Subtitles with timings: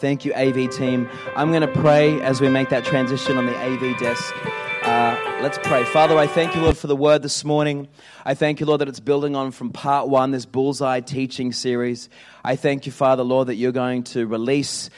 [0.00, 1.10] Thank you, AV team.
[1.36, 4.34] I'm going to pray as we make that transition on the AV desk.
[4.82, 5.84] Uh, let's pray.
[5.84, 7.86] Father, I thank you, Lord, for the word this morning.
[8.24, 12.08] I thank you, Lord, that it's building on from part one, this bullseye teaching series.
[12.42, 14.88] I thank you, Father, Lord, that you're going to release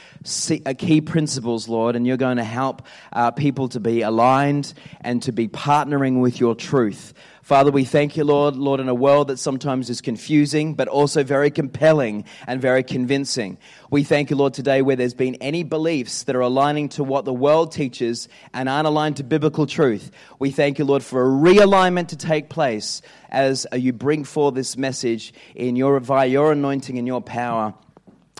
[0.64, 5.20] uh, key principles, Lord, and you're going to help uh, people to be aligned and
[5.24, 7.12] to be partnering with your truth.
[7.42, 11.24] Father, we thank you, Lord, Lord, in a world that sometimes is confusing, but also
[11.24, 13.58] very compelling and very convincing.
[13.90, 17.24] We thank you, Lord, today where there's been any beliefs that are aligning to what
[17.24, 20.12] the world teaches and aren't aligned to biblical truth.
[20.38, 24.54] We thank you, Lord, for a realignment to take place as uh, you bring forth
[24.54, 27.74] this message in your, via your anointing and your power.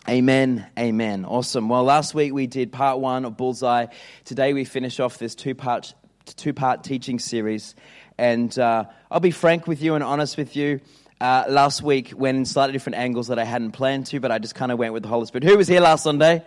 [0.08, 0.64] Amen.
[0.78, 1.24] Amen.
[1.24, 1.68] Awesome.
[1.68, 3.86] Well, last week we did part one of Bullseye.
[4.24, 5.92] Today we finish off this two part,
[6.24, 7.74] two part teaching series.
[8.18, 10.80] And uh, I'll be frank with you and honest with you.
[11.20, 14.38] Uh, last week went in slightly different angles that I hadn't planned to, but I
[14.38, 15.44] just kind of went with the Holy Spirit.
[15.44, 16.42] Who was here last Sunday?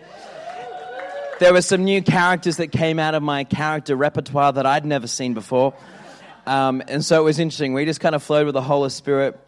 [1.39, 5.07] There were some new characters that came out of my character repertoire that I'd never
[5.07, 5.73] seen before.
[6.45, 7.73] Um, and so it was interesting.
[7.73, 9.39] We just kind of flowed with the Holy Spirit.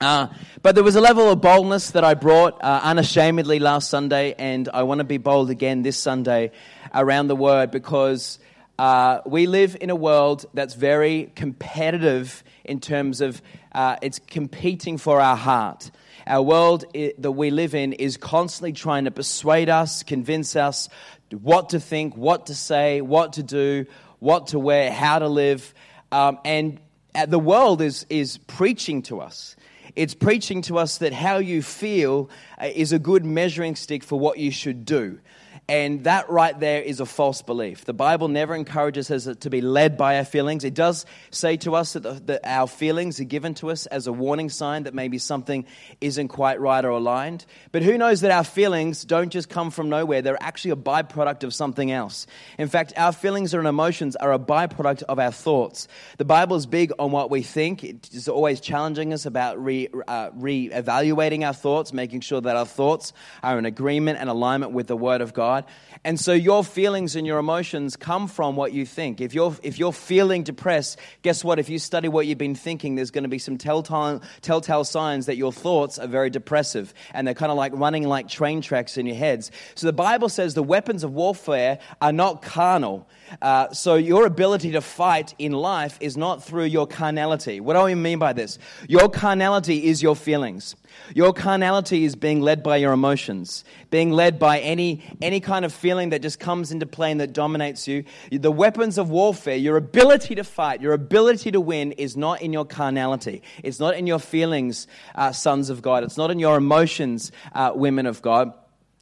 [0.00, 0.28] Uh,
[0.62, 4.68] but there was a level of boldness that I brought uh, unashamedly last Sunday, and
[4.68, 6.52] I want to be bold again this Sunday
[6.94, 8.38] around the word because
[8.78, 13.40] uh, we live in a world that's very competitive in terms of
[13.72, 15.90] uh, it's competing for our heart.
[16.26, 20.88] Our world that we live in is constantly trying to persuade us, convince us
[21.30, 23.86] what to think, what to say, what to do,
[24.18, 25.72] what to wear, how to live.
[26.12, 26.80] Um, and
[27.14, 29.56] uh, the world is, is preaching to us.
[29.94, 32.28] It's preaching to us that how you feel
[32.60, 35.20] uh, is a good measuring stick for what you should do.
[35.68, 37.86] And that right there is a false belief.
[37.86, 40.62] The Bible never encourages us to be led by our feelings.
[40.62, 44.06] It does say to us that, the, that, our feelings are given to us as
[44.06, 45.66] a warning sign that maybe something
[46.00, 47.46] isn't quite right or aligned.
[47.72, 50.22] But who knows that our feelings don't just come from nowhere?
[50.22, 52.28] They're actually a byproduct of something else.
[52.58, 55.88] In fact, our feelings and emotions are a byproduct of our thoughts.
[56.18, 57.82] The Bible is big on what we think.
[57.82, 62.66] It is always challenging us about re, uh, re-evaluating our thoughts, making sure that our
[62.66, 63.12] thoughts
[63.42, 65.55] are in agreement and alignment with the Word of God.
[65.56, 65.70] God.
[66.04, 69.20] And so your feelings and your emotions come from what you think.
[69.20, 71.58] If you're, if you're feeling depressed, guess what?
[71.58, 75.26] If you study what you've been thinking, there's going to be some telltale, telltale signs
[75.26, 78.96] that your thoughts are very depressive and they're kind of like running like train tracks
[78.96, 79.50] in your heads.
[79.74, 83.08] So the Bible says the weapons of warfare are not carnal.
[83.42, 87.60] Uh, so your ability to fight in life is not through your carnality.
[87.60, 88.58] What do I mean by this?
[88.88, 90.76] Your carnality is your feelings.
[91.14, 95.72] Your carnality is being led by your emotions, being led by any, any kind of
[95.72, 98.04] feeling that just comes into play and that dominates you.
[98.30, 102.52] The weapons of warfare, your ability to fight, your ability to win is not in
[102.52, 103.42] your carnality.
[103.62, 106.04] It's not in your feelings, uh, sons of God.
[106.04, 108.52] It's not in your emotions, uh, women of God.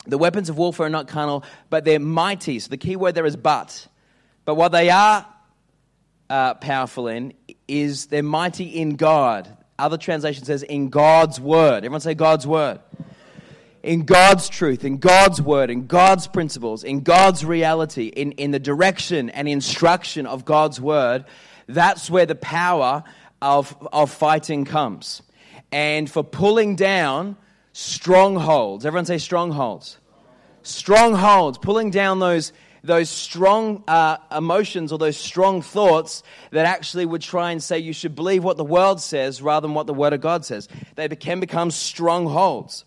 [0.06, 2.58] The weapons of warfare are not carnal, but they're mighty.
[2.58, 3.88] So the key word there is but.
[4.44, 5.26] But what they are
[6.28, 7.32] uh, powerful in
[7.66, 9.56] is they're mighty in God.
[9.78, 11.78] Other translation says in God's word.
[11.78, 12.80] Everyone say God's word.
[13.82, 18.58] In God's truth, in God's word, in God's principles, in God's reality, in, in the
[18.58, 21.24] direction and instruction of God's word,
[21.66, 23.04] that's where the power
[23.42, 25.22] of, of fighting comes.
[25.70, 27.36] And for pulling down
[27.72, 29.98] strongholds, everyone say strongholds.
[30.62, 32.52] Strongholds, pulling down those
[32.84, 37.94] those strong uh, emotions or those strong thoughts that actually would try and say you
[37.94, 40.68] should believe what the world says rather than what the Word of God says.
[40.94, 42.84] They can become strongholds.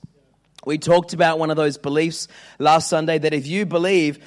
[0.65, 2.27] We talked about one of those beliefs
[2.59, 4.19] last Sunday that if you believe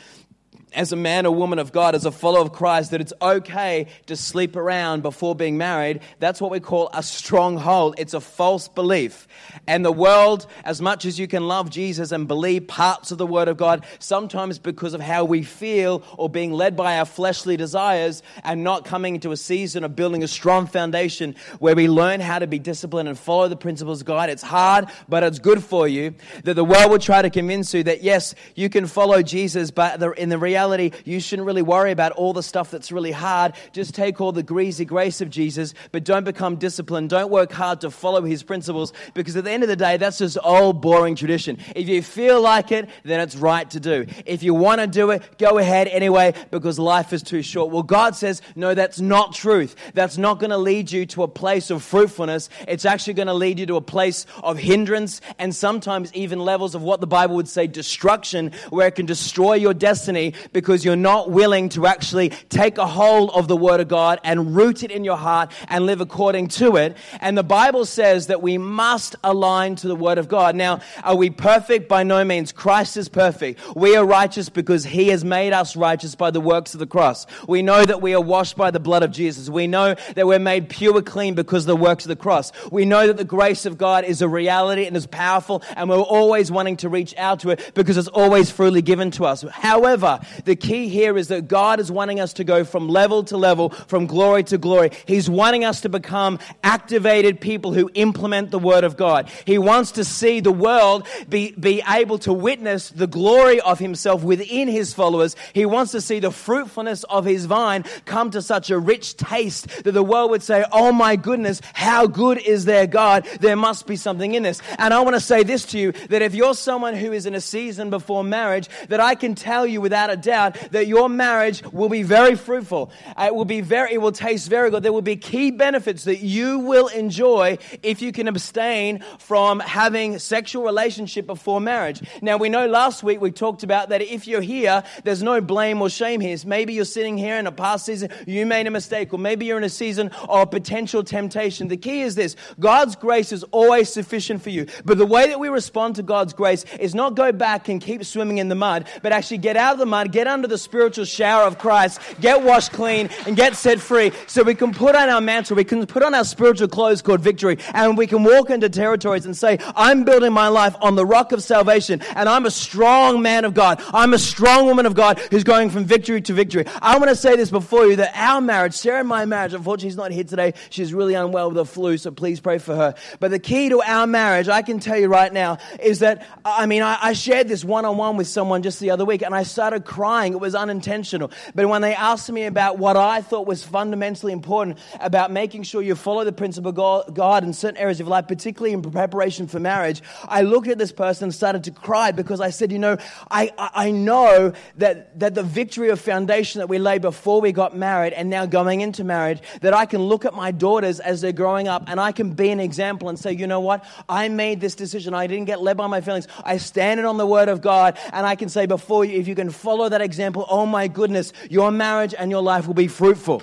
[0.73, 3.87] as a man or woman of God, as a follower of Christ, that it's okay
[4.07, 7.95] to sleep around before being married, that's what we call a stronghold.
[7.99, 9.27] It's a false belief.
[9.67, 13.27] And the world, as much as you can love Jesus and believe parts of the
[13.27, 17.57] Word of God, sometimes because of how we feel or being led by our fleshly
[17.57, 22.21] desires and not coming into a season of building a strong foundation where we learn
[22.21, 25.63] how to be disciplined and follow the principles of God, it's hard, but it's good
[25.63, 26.15] for you.
[26.45, 30.01] That the world will try to convince you that yes, you can follow Jesus, but
[30.19, 33.55] in the reality, reality, you shouldn't really worry about all the stuff that's really hard.
[33.73, 37.11] Just take all the greasy grace of Jesus, but don't become disciplined.
[37.11, 40.19] Don't work hard to follow his principles because at the end of the day, that's
[40.19, 41.59] just old, boring tradition.
[41.75, 44.07] If you feel like it, then it's right to do.
[44.27, 47.71] If you want to do it, go ahead anyway because life is too short.
[47.71, 49.75] Well, God says, no, that's not truth.
[49.95, 52.51] That's not going to lead you to a place of fruitfulness.
[52.69, 56.75] It's actually going to lead you to a place of hindrance and sometimes even levels
[56.75, 60.97] of what the Bible would say destruction, where it can destroy your destiny because you're
[60.97, 64.91] not willing to actually take a hold of the Word of God and root it
[64.91, 66.97] in your heart and live according to it.
[67.21, 70.57] And the Bible says that we must align to the Word of God.
[70.57, 71.89] Now, are we perfect?
[71.89, 72.53] By no means.
[72.53, 73.61] Christ is perfect.
[73.75, 77.27] We are righteous because He has made us righteous by the works of the cross.
[77.47, 79.49] We know that we are washed by the blood of Jesus.
[79.49, 82.53] We know that we're made pure and clean because of the works of the cross.
[82.71, 86.01] We know that the grace of God is a reality and is powerful, and we're
[86.01, 89.43] always wanting to reach out to it because it's always freely given to us.
[89.43, 93.37] However, the key here is that God is wanting us to go from level to
[93.37, 94.91] level, from glory to glory.
[95.07, 99.31] He's wanting us to become activated people who implement the Word of God.
[99.45, 104.23] He wants to see the world be, be able to witness the glory of Himself
[104.23, 105.37] within His followers.
[105.53, 109.85] He wants to see the fruitfulness of His vine come to such a rich taste
[109.85, 113.27] that the world would say, Oh my goodness, how good is their God?
[113.41, 114.61] There must be something in this.
[114.79, 117.35] And I want to say this to you that if you're someone who is in
[117.35, 121.63] a season before marriage, that I can tell you without a doubt that your marriage
[121.73, 122.91] will be very fruitful.
[123.19, 124.83] It will be very, it will taste very good.
[124.83, 130.19] There will be key benefits that you will enjoy if you can abstain from having
[130.19, 132.03] sexual relationship before marriage.
[132.23, 135.83] Now we know last week we talked about that if you're here, there's no blame
[135.83, 136.37] or shame here.
[136.47, 139.59] Maybe you're sitting here in a past season, you made a mistake, or maybe you're
[139.59, 141.69] in a season of potential temptation.
[141.69, 144.67] The key is this God's grace is always sufficient for you.
[144.85, 148.05] But the way that we respond to God's grace is not go back and keep
[148.05, 151.05] swimming in the mud, but actually get out of the mud, get under the spiritual
[151.05, 155.09] shower of Christ, get washed clean, and get set free so we can put on
[155.09, 158.51] our mantle, we can put on our spiritual clothes called victory, and we can walk
[158.51, 162.47] into territories and say, I'm building my life on the rock of salvation, and I'm
[162.47, 163.83] a strong man of God.
[163.93, 166.65] I'm a strong woman of God who's going from victory to victory.
[166.81, 169.91] I want to say this before you that our marriage, Sarah and my marriage, unfortunately,
[169.91, 170.55] she's not here today.
[170.71, 172.95] She's really unwell with a flu, so please pray for her.
[173.19, 176.67] But the key to our marriage, I can tell you right now, is that, I
[176.67, 179.35] mean, I, I shared this one on one with someone just the other week, and
[179.35, 180.00] I started crying.
[180.33, 181.31] It was unintentional.
[181.55, 185.83] But when they asked me about what I thought was fundamentally important about making sure
[185.83, 189.61] you follow the principle of God in certain areas of life, particularly in preparation for
[189.61, 192.97] marriage, I looked at this person and started to cry because I said, you know,
[193.31, 197.77] I, I know that, that the victory of foundation that we laid before we got
[197.77, 201.33] married and now going into marriage, that I can look at my daughters as they're
[201.33, 203.85] growing up and I can be an example and say, you know what?
[204.09, 205.13] I made this decision.
[205.13, 206.27] I didn't get led by my feelings.
[206.45, 209.35] I stand on the word of God and I can say before you, if you
[209.35, 213.43] can follow that example, oh my goodness, your marriage and your life will be fruitful.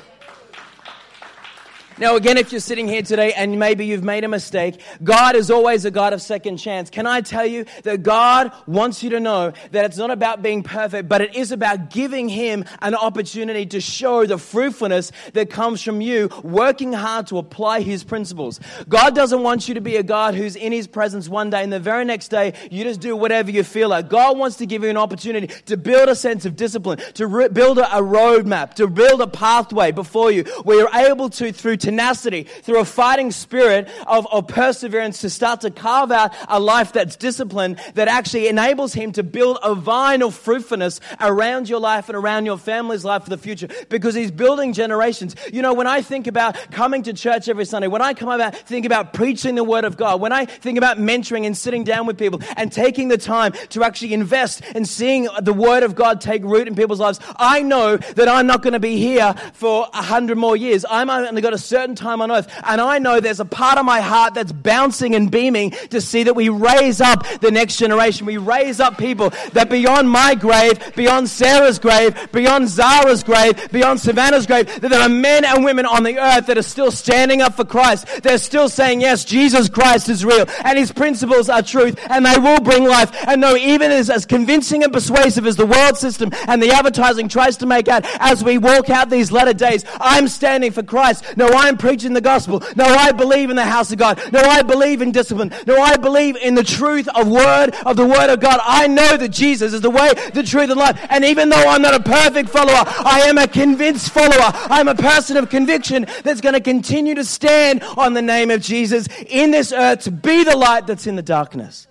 [2.00, 5.50] Now, again, if you're sitting here today and maybe you've made a mistake, God is
[5.50, 6.92] always a God of second chance.
[6.92, 10.62] Can I tell you that God wants you to know that it's not about being
[10.62, 15.82] perfect, but it is about giving Him an opportunity to show the fruitfulness that comes
[15.82, 18.60] from you working hard to apply His principles.
[18.88, 21.74] God doesn't want you to be a God who's in His presence one day and
[21.74, 24.08] the very next day you just do whatever you feel like.
[24.08, 27.50] God wants to give you an opportunity to build a sense of discipline, to re-
[27.50, 32.44] build a, roadmap, to build a pathway before you where you're able to, through tenacity,
[32.44, 37.16] through a fighting spirit of, of perseverance to start to carve out a life that's
[37.16, 42.18] disciplined that actually enables him to build a vine of fruitfulness around your life and
[42.18, 45.34] around your family's life for the future because he's building generations.
[45.54, 48.54] You know, when I think about coming to church every Sunday, when I come about,
[48.54, 52.06] think about preaching the word of God, when I think about mentoring and sitting down
[52.06, 56.20] with people and taking the time to actually invest in seeing the word of God
[56.20, 59.88] take root in people's lives, I know that I'm not going to be here for
[59.94, 60.84] a hundred more years.
[60.90, 62.52] I'm only got a certain time on earth.
[62.64, 66.24] And I know there's a part of my heart that's bouncing and beaming to see
[66.24, 68.26] that we raise up the next generation.
[68.26, 74.00] We raise up people that beyond my grave, beyond Sarah's grave, beyond Zara's grave, beyond
[74.00, 77.44] Savannah's grave, that there are men and women on the earth that are still standing
[77.44, 78.24] up for Christ.
[78.24, 82.40] They're still saying, yes, Jesus Christ is real and his principles are truth and they
[82.40, 83.12] will bring life.
[83.28, 87.30] And no, even as, as convincing and persuasive as the world system and the advertising
[87.30, 91.38] tries to make out as we walk out these latter days, I'm standing for Christ.
[91.38, 92.64] No, I'm preaching the gospel.
[92.76, 94.20] No, I believe in the house of God.
[94.32, 95.54] No, I believe in discipline.
[95.66, 98.60] No, I believe in the truth of word, of the word of God.
[98.64, 101.00] I know that Jesus is the way, the truth, and life.
[101.10, 104.52] And even though I'm not a perfect follower, I am a convinced follower.
[104.70, 108.62] I'm a person of conviction that's going to continue to stand on the name of
[108.62, 111.88] Jesus in this earth to be the light that's in the darkness.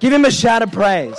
[0.00, 1.18] Give him a shout of praise.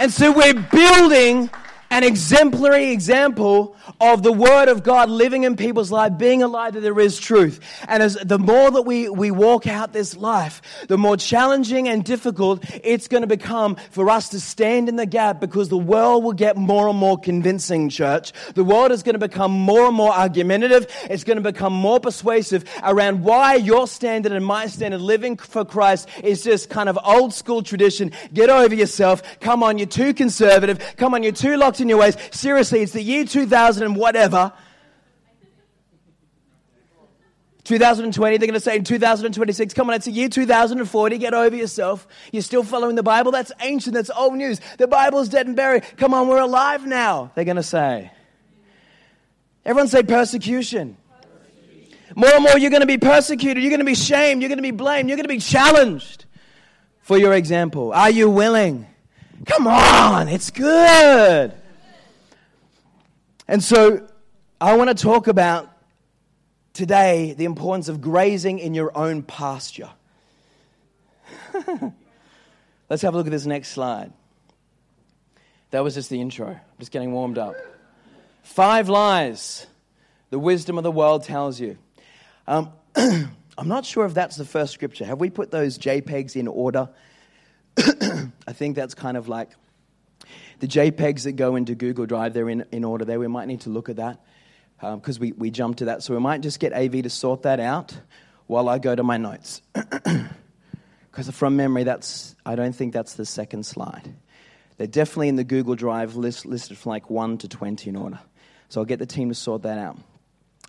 [0.00, 1.50] And so we're building
[1.90, 6.74] an exemplary example of the Word of God living in people's life, being a life
[6.74, 7.60] that there is truth.
[7.88, 12.04] And as the more that we, we walk out this life, the more challenging and
[12.04, 16.24] difficult it's going to become for us to stand in the gap because the world
[16.24, 18.32] will get more and more convincing, church.
[18.54, 20.86] The world is going to become more and more argumentative.
[21.10, 25.64] It's going to become more persuasive around why your standard and my standard living for
[25.64, 28.12] Christ is just kind of old school tradition.
[28.32, 29.22] Get over yourself.
[29.40, 30.94] Come on, you're too conservative.
[30.96, 32.16] Come on, you're too locked in your ways.
[32.30, 34.52] Seriously, it's the year 2000 and whatever.
[37.64, 41.56] 2020, they're going to say in 2026, come on, it's a year 2040, get over
[41.56, 42.06] yourself.
[42.30, 43.32] You're still following the Bible?
[43.32, 44.60] That's ancient, that's old news.
[44.76, 45.84] The Bible's dead and buried.
[45.96, 48.12] Come on, we're alive now, they're going to say.
[49.64, 50.98] Everyone say persecution.
[51.08, 51.96] persecution.
[52.14, 54.58] More and more, you're going to be persecuted, you're going to be shamed, you're going
[54.58, 56.26] to be blamed, you're going to be challenged
[57.00, 57.94] for your example.
[57.94, 58.86] Are you willing?
[59.46, 61.54] Come on, it's good.
[63.46, 64.08] And so
[64.60, 65.70] I want to talk about
[66.72, 69.90] today the importance of grazing in your own pasture.
[72.90, 74.12] Let's have a look at this next slide.
[75.70, 76.48] That was just the intro.
[76.48, 77.54] I'm just getting warmed up.
[78.42, 79.66] Five lies
[80.30, 81.78] the wisdom of the world tells you.
[82.46, 85.04] Um, I'm not sure if that's the first scripture.
[85.04, 86.88] Have we put those JPEGs in order?
[87.76, 89.50] I think that's kind of like
[90.64, 93.20] the JPEGs that go into Google Drive, they're in, in order there.
[93.20, 94.24] We might need to look at that
[94.80, 96.02] because um, we, we jumped to that.
[96.02, 97.94] So we might just get AV to sort that out
[98.46, 99.60] while I go to my notes.
[101.10, 104.12] Because from memory, that's, I don't think that's the second slide.
[104.78, 108.18] They're definitely in the Google Drive list, listed from like 1 to 20 in order.
[108.68, 109.96] So I'll get the team to sort that out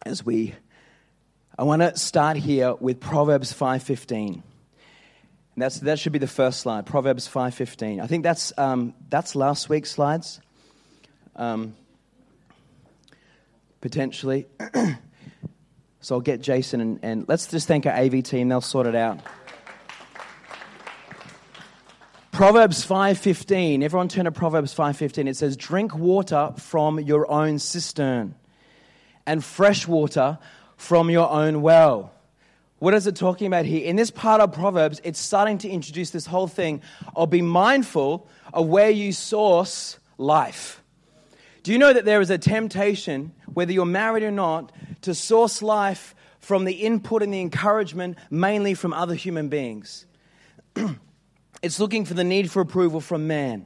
[0.05, 0.53] as we
[1.57, 4.43] I want to start here with Proverbs 5:15.
[5.55, 8.01] And that's, that should be the first slide, Proverbs 5.15.
[8.01, 10.41] I think that's, um, that's last week's slides,
[11.37, 11.75] um,
[13.79, 14.47] potentially.
[16.01, 18.49] so I'll get Jason and, and let's just thank our AV team.
[18.49, 19.19] They'll sort it out.
[22.33, 23.81] Proverbs 5:15.
[23.81, 25.29] Everyone turn to Proverbs 5:15.
[25.29, 28.35] It says, "Drink water from your own cistern,
[29.25, 30.37] and fresh water
[30.75, 32.11] from your own well."
[32.85, 33.83] What is it talking about here?
[33.83, 36.83] In this part of Proverbs, it's starting to introduce this whole thing
[37.15, 40.83] of be mindful of where you source life.
[41.63, 45.63] Do you know that there is a temptation, whether you're married or not, to source
[45.63, 50.05] life from the input and the encouragement mainly from other human beings?
[51.63, 53.65] it's looking for the need for approval from man.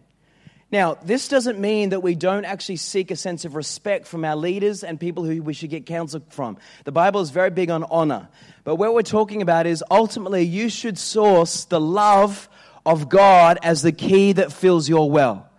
[0.71, 4.35] Now, this doesn't mean that we don't actually seek a sense of respect from our
[4.35, 6.57] leaders and people who we should get counsel from.
[6.83, 8.29] The Bible is very big on honor.
[8.63, 12.47] But what we're talking about is ultimately you should source the love
[12.85, 15.49] of God as the key that fills your well.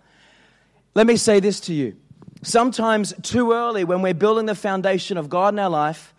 [0.95, 1.97] Let me say this to you.
[2.43, 6.13] Sometimes, too early, when we're building the foundation of God in our life,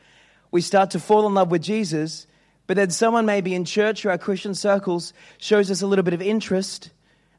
[0.50, 2.26] we start to fall in love with Jesus,
[2.66, 6.14] but then someone maybe in church or our Christian circles shows us a little bit
[6.14, 6.90] of interest,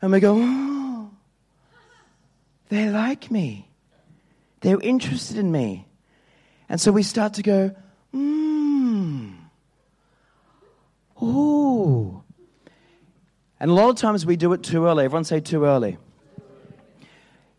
[0.01, 0.82] and we go, oh,
[2.73, 3.69] they like me.
[4.61, 5.87] They're interested in me.
[6.67, 7.75] And so we start to go,
[8.13, 9.35] mmm,
[11.21, 12.23] ooh.
[13.59, 15.05] And a lot of times we do it too early.
[15.05, 15.97] Everyone say too early.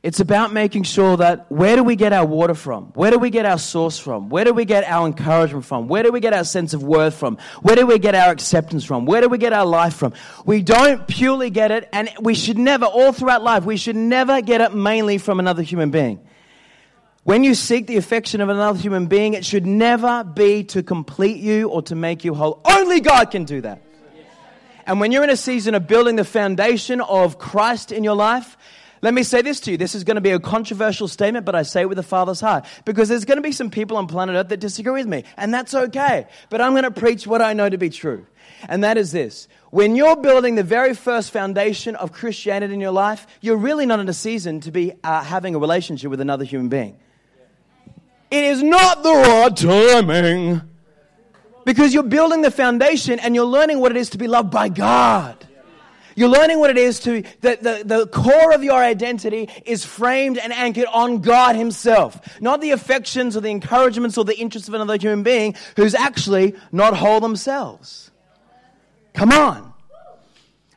[0.05, 2.89] It's about making sure that where do we get our water from?
[2.93, 4.29] Where do we get our source from?
[4.29, 5.89] Where do we get our encouragement from?
[5.89, 7.39] Where do we get our sense of worth from?
[7.63, 9.07] Where do we get our acceptance from?
[9.07, 10.13] Where do we get our life from?
[10.45, 14.43] We don't purely get it, and we should never, all throughout life, we should never
[14.43, 16.21] get it mainly from another human being.
[17.23, 21.39] When you seek the affection of another human being, it should never be to complete
[21.39, 22.61] you or to make you whole.
[22.67, 23.81] Only God can do that.
[24.87, 28.59] And when you're in a season of building the foundation of Christ in your life,
[29.05, 29.77] let me say this to you.
[29.77, 32.41] This is going to be a controversial statement, but I say it with the Father's
[32.41, 32.65] heart.
[32.87, 35.53] Because there's going to be some people on planet Earth that disagree with me, and
[35.53, 36.27] that's okay.
[36.49, 38.27] But I'm going to preach what I know to be true.
[38.67, 39.47] And that is this.
[39.69, 44.01] When you're building the very first foundation of Christianity in your life, you're really not
[44.01, 46.97] in a season to be uh, having a relationship with another human being.
[48.31, 50.63] It is not the right timing.
[51.67, 54.71] Because you're building the foundation and you're learning what it is to be loved by
[54.71, 55.47] God.
[56.17, 60.39] You're learning what it is to, that the, the core of your identity is framed
[60.39, 62.41] and anchored on God Himself.
[62.41, 66.55] Not the affections or the encouragements or the interests of another human being who's actually
[66.73, 68.11] not whole themselves.
[69.13, 69.74] Come on.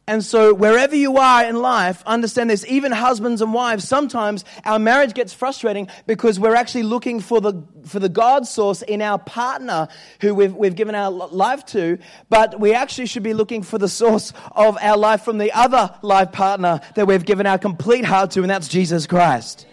[0.09, 2.65] And so, wherever you are in life, understand this.
[2.65, 7.61] Even husbands and wives, sometimes our marriage gets frustrating because we're actually looking for the,
[7.85, 9.89] for the God source in our partner
[10.21, 11.97] who we've, we've given our life to,
[12.29, 15.93] but we actually should be looking for the source of our life from the other
[16.01, 19.65] life partner that we've given our complete heart to, and that's Jesus Christ.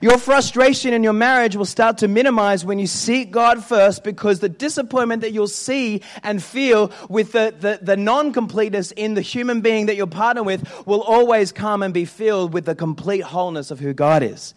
[0.00, 4.40] Your frustration in your marriage will start to minimize when you seek God first because
[4.40, 9.20] the disappointment that you'll see and feel with the, the, the non completeness in the
[9.20, 13.22] human being that you're partnered with will always come and be filled with the complete
[13.22, 14.54] wholeness of who God is.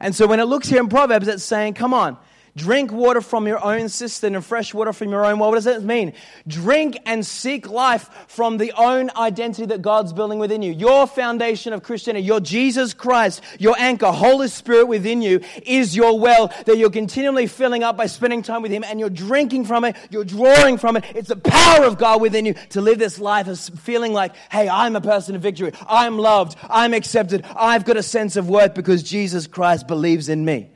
[0.00, 2.18] And so when it looks here in Proverbs, it's saying, come on,
[2.56, 5.50] Drink water from your own cistern and fresh water from your own well.
[5.50, 6.14] What does that mean?
[6.48, 10.72] Drink and seek life from the own identity that God's building within you.
[10.72, 16.18] Your foundation of Christianity, your Jesus Christ, your anchor, Holy Spirit within you is your
[16.18, 19.84] well that you're continually filling up by spending time with Him and you're drinking from
[19.84, 21.04] it, you're drawing from it.
[21.14, 24.66] It's the power of God within you to live this life of feeling like, hey,
[24.66, 25.72] I'm a person of victory.
[25.86, 26.56] I'm loved.
[26.70, 27.44] I'm accepted.
[27.54, 30.70] I've got a sense of worth because Jesus Christ believes in me.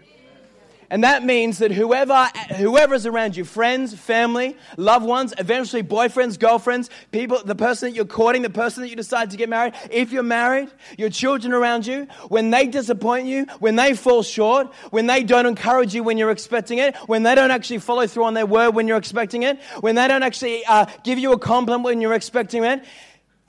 [0.90, 6.90] And that means that whoever, whoever's around you, friends, family, loved ones, eventually boyfriends, girlfriends,
[7.12, 10.10] people, the person that you're courting, the person that you decide to get married, if
[10.10, 10.68] you're married,
[10.98, 15.46] your children around you, when they disappoint you, when they fall short, when they don't
[15.46, 18.70] encourage you when you're expecting it, when they don't actually follow through on their word
[18.70, 22.14] when you're expecting it, when they don't actually uh, give you a compliment when you're
[22.14, 22.84] expecting it,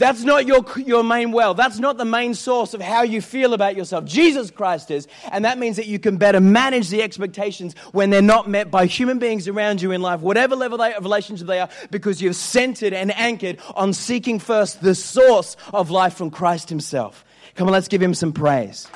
[0.01, 1.53] that's not your, your main well.
[1.53, 4.03] That's not the main source of how you feel about yourself.
[4.03, 5.07] Jesus Christ is.
[5.31, 8.87] And that means that you can better manage the expectations when they're not met by
[8.87, 12.35] human beings around you in life, whatever level they, of relationship they are, because you've
[12.35, 17.23] centered and anchored on seeking first the source of life from Christ Himself.
[17.53, 18.87] Come on, let's give Him some praise.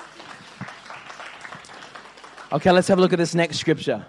[2.51, 4.05] Okay, let's have a look at this next scripture.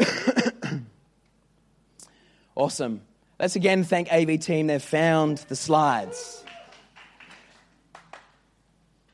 [2.56, 3.02] awesome.
[3.40, 4.66] Let's again thank AV Team.
[4.66, 6.44] They've found the slides.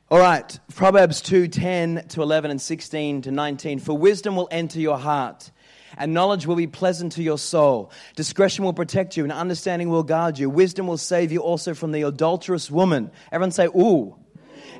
[0.09, 3.77] All right, Proverbs 2 10 to 11 and 16 to 19.
[3.79, 5.51] For wisdom will enter your heart,
[5.95, 7.91] and knowledge will be pleasant to your soul.
[8.15, 10.49] Discretion will protect you, and understanding will guard you.
[10.49, 13.11] Wisdom will save you also from the adulterous woman.
[13.31, 14.15] Everyone say, Ooh.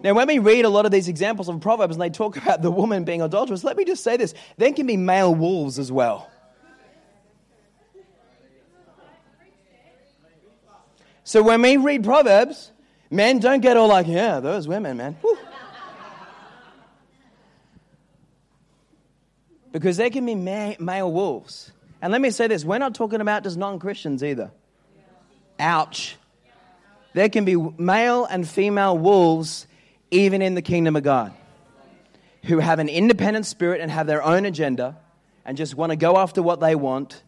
[0.03, 2.63] Now, when we read a lot of these examples of Proverbs and they talk about
[2.63, 5.91] the woman being adulterous, let me just say this there can be male wolves as
[5.91, 6.31] well.
[11.25, 12.72] So when we read Proverbs,
[13.10, 15.17] men don't get all like, yeah, those women, man.
[19.72, 21.72] Because there can be male wolves.
[22.00, 24.51] And let me say this we're not talking about just non Christians either.
[25.60, 26.15] Ouch.
[27.13, 29.65] There can be male and female wolves
[30.12, 31.34] even in the kingdom of God
[32.44, 34.96] who have an independent spirit and have their own agenda
[35.44, 37.24] and just want to go after what they want,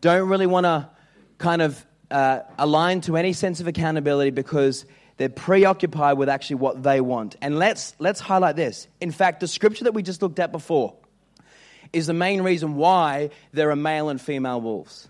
[0.00, 0.88] don't really want to
[1.36, 4.84] kind of uh, aligned to any sense of accountability because
[5.16, 7.36] they're preoccupied with actually what they want.
[7.40, 8.86] And let's, let's highlight this.
[9.00, 10.94] In fact, the scripture that we just looked at before
[11.92, 15.08] is the main reason why there are male and female wolves.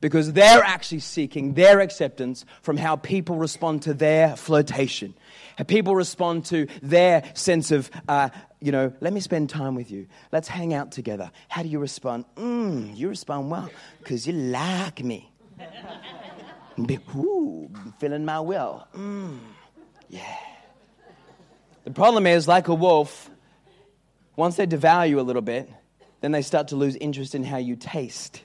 [0.00, 5.14] Because they're actually seeking their acceptance from how people respond to their flirtation.
[5.56, 9.92] How people respond to their sense of, uh, you know, let me spend time with
[9.92, 10.08] you.
[10.32, 11.30] Let's hang out together.
[11.48, 12.24] How do you respond?
[12.34, 15.32] Mm, you respond well because you like me
[16.86, 18.86] be, ooh, feeling my will.
[18.94, 19.38] Mm,
[20.08, 20.36] yeah.
[21.84, 23.30] The problem is, like a wolf,
[24.36, 25.68] once they devour you a little bit,
[26.20, 28.42] then they start to lose interest in how you taste.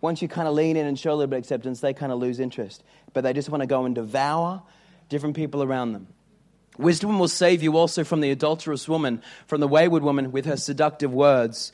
[0.00, 2.12] Once you kind of lean in and show a little bit of acceptance, they kind
[2.12, 2.82] of lose interest.
[3.12, 4.62] But they just want to go and devour
[5.08, 6.06] different people around them.
[6.78, 10.56] Wisdom will save you also from the adulterous woman, from the wayward woman with her
[10.56, 11.72] seductive words,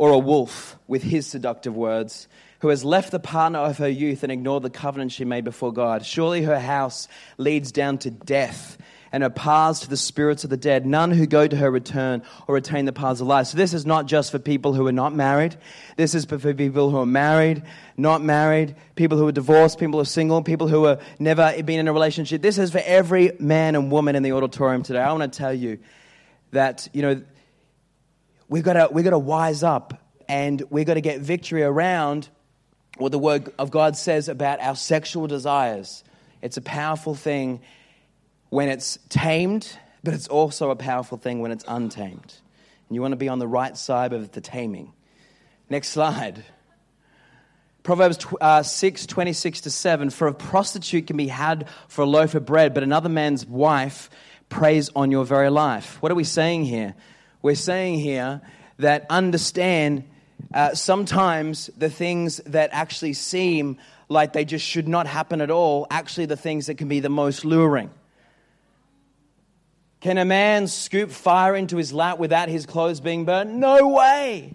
[0.00, 2.26] or a wolf with his seductive words
[2.60, 5.74] who has left the partner of her youth and ignored the covenant she made before
[5.74, 6.06] God.
[6.06, 8.78] Surely her house leads down to death
[9.12, 10.86] and her paths to the spirits of the dead.
[10.86, 13.48] None who go to her return or retain the paths of life.
[13.48, 15.58] So this is not just for people who are not married.
[15.98, 17.62] This is for people who are married,
[17.98, 21.78] not married, people who are divorced, people who are single, people who have never been
[21.78, 22.40] in a relationship.
[22.40, 25.00] This is for every man and woman in the auditorium today.
[25.00, 25.78] I want to tell you
[26.52, 27.22] that, you know,
[28.50, 32.28] we've got to, we've got to wise up and we've got to get victory around
[32.98, 36.04] what the Word of God says about our sexual desires.
[36.42, 37.62] It's a powerful thing
[38.50, 42.34] when it's tamed, but it's also a powerful thing when it's untamed.
[42.88, 44.92] And you want to be on the right side of the taming.
[45.70, 46.44] Next slide.
[47.84, 50.10] Proverbs uh, 6, 26 to 7.
[50.10, 54.10] For a prostitute can be had for a loaf of bread, but another man's wife
[54.48, 56.02] preys on your very life.
[56.02, 56.96] What are we saying here?
[57.42, 58.40] We're saying here
[58.78, 60.04] that understand
[60.52, 65.86] uh, sometimes the things that actually seem like they just should not happen at all,
[65.90, 67.90] actually the things that can be the most luring.
[70.00, 73.50] Can a man scoop fire into his lap without his clothes being burnt?
[73.50, 74.54] No way.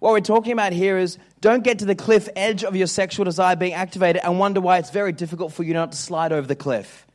[0.00, 3.24] What we're talking about here is don't get to the cliff edge of your sexual
[3.24, 6.46] desire being activated and wonder why it's very difficult for you not to slide over
[6.46, 7.06] the cliff.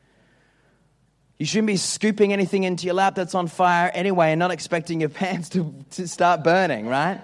[1.39, 4.99] You shouldn't be scooping anything into your lap that's on fire anyway and not expecting
[4.99, 7.21] your pants to, to start burning, right?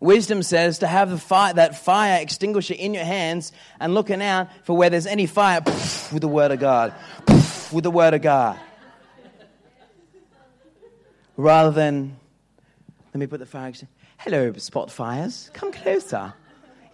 [0.00, 4.48] Wisdom says to have the fire, that fire extinguisher in your hands and looking out
[4.64, 6.92] for where there's any fire poof, with the word of God.
[7.24, 8.58] Poof, with the word of God.
[11.36, 12.16] Rather than,
[13.14, 13.96] let me put the fire extinguisher.
[14.18, 15.50] Hello, spot fires.
[15.54, 16.34] Come closer.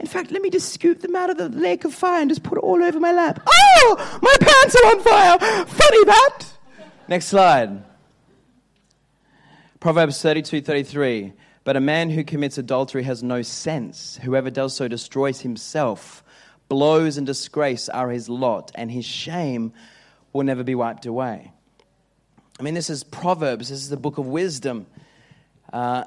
[0.00, 2.42] In fact, let me just scoop them out of the lake of fire and just
[2.42, 3.42] put it all over my lap.
[3.46, 5.66] Oh, my pants are on fire.
[5.66, 6.44] Funny that.
[7.08, 7.82] Next slide.
[9.80, 11.32] Proverbs 32 33.
[11.64, 14.18] But a man who commits adultery has no sense.
[14.22, 16.24] Whoever does so destroys himself.
[16.68, 19.72] Blows and disgrace are his lot, and his shame
[20.32, 21.52] will never be wiped away.
[22.58, 24.86] I mean, this is Proverbs, this is the book of wisdom.
[25.72, 26.04] Uh,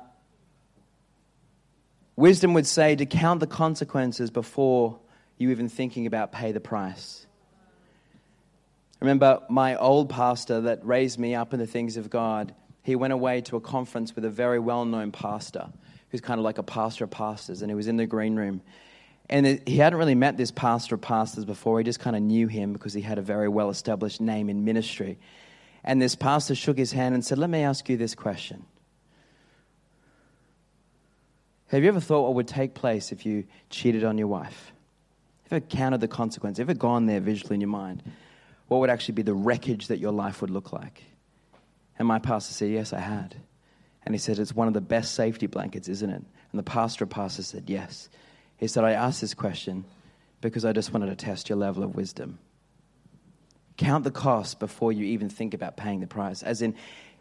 [2.21, 4.97] wisdom would say to count the consequences before
[5.37, 7.25] you even thinking about pay the price.
[8.99, 12.53] remember my old pastor that raised me up in the things of God
[12.83, 15.69] he went away to a conference with a very well known pastor
[16.09, 18.61] who's kind of like a pastor of pastors, and he was in the green room.
[19.29, 21.77] And he hadn't really met this pastor of pastors before.
[21.77, 24.65] He just kind of knew him because he had a very well established name in
[24.65, 25.17] ministry.
[25.85, 28.65] And this pastor shook his hand and said, Let me ask you this question.
[31.71, 34.73] Have you ever thought what would take place if you cheated on your wife?
[35.49, 36.59] Ever counted the consequence?
[36.59, 38.03] Ever gone there visually in your mind?
[38.67, 41.01] What would actually be the wreckage that your life would look like?
[41.97, 43.35] And my pastor said, Yes, I had.
[44.05, 46.23] And he said, It's one of the best safety blankets, isn't it?
[46.51, 48.09] And the pastor of pastors said, Yes.
[48.57, 49.85] He said, I asked this question
[50.41, 52.37] because I just wanted to test your level of wisdom.
[53.77, 56.43] Count the cost before you even think about paying the price.
[56.43, 56.75] As in,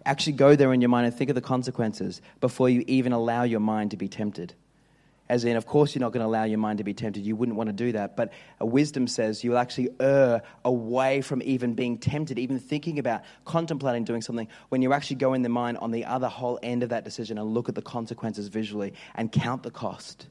[0.06, 3.42] actually go there in your mind and think of the consequences before you even allow
[3.42, 4.54] your mind to be tempted.
[5.28, 7.24] As in, of course, you're not going to allow your mind to be tempted.
[7.24, 8.16] You wouldn't want to do that.
[8.16, 14.02] But wisdom says you'll actually err away from even being tempted, even thinking about contemplating
[14.02, 16.88] doing something, when you actually go in the mind on the other whole end of
[16.88, 20.26] that decision and look at the consequences visually and count the cost.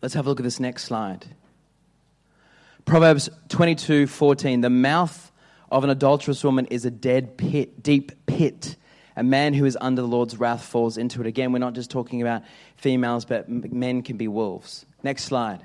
[0.00, 1.26] Let's have a look at this next slide.
[2.86, 4.60] Proverbs 22 14.
[4.62, 5.31] The mouth
[5.72, 8.76] of an adulterous woman is a dead pit, deep pit
[9.16, 11.26] a man who is under the Lord's wrath falls into it.
[11.26, 12.42] Again, we're not just talking about
[12.76, 14.86] females, but men can be wolves.
[15.02, 15.64] Next slide.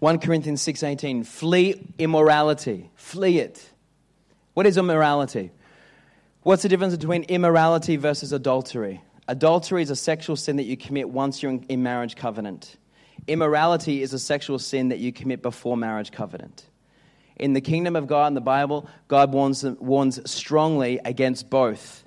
[0.00, 3.70] 1 Corinthians 6:18 flee immorality flee it
[4.54, 5.52] what is immorality
[6.42, 11.08] what's the difference between immorality versus adultery adultery is a sexual sin that you commit
[11.08, 12.76] once you're in marriage covenant
[13.26, 16.66] immorality is a sexual sin that you commit before marriage covenant
[17.42, 22.04] in the kingdom of God in the Bible, God warns, warns strongly against both.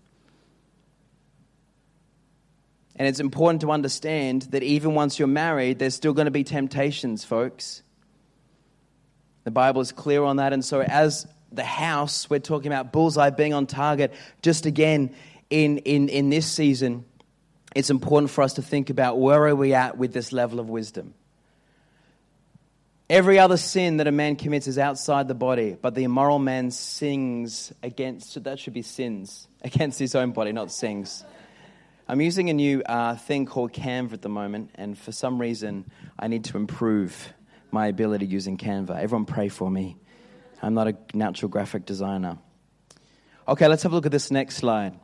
[2.96, 6.46] And it's important to understand that even once you're married, there's still going to be
[6.46, 7.84] temptations, folks.
[9.44, 10.54] The Bible is clear on that.
[10.54, 14.14] And so, as the house, we're talking about bullseye being on target.
[14.42, 15.14] Just again,
[15.50, 17.04] in, in, in this season,
[17.76, 20.70] it's important for us to think about where are we at with this level of
[20.70, 21.14] wisdom.
[23.10, 26.72] Every other sin that a man commits is outside the body, but the immoral man
[26.72, 31.24] sings against, that should be sins, against his own body, not sings.
[32.08, 35.86] I'm using a new uh, thing called Canva at the moment, and for some reason,
[36.18, 37.34] I need to improve
[37.72, 38.98] my ability using Canva.
[38.98, 39.98] Everyone pray for me.
[40.62, 42.38] I'm not a natural graphic designer.
[43.48, 44.98] Okay, let's have a look at this next slide.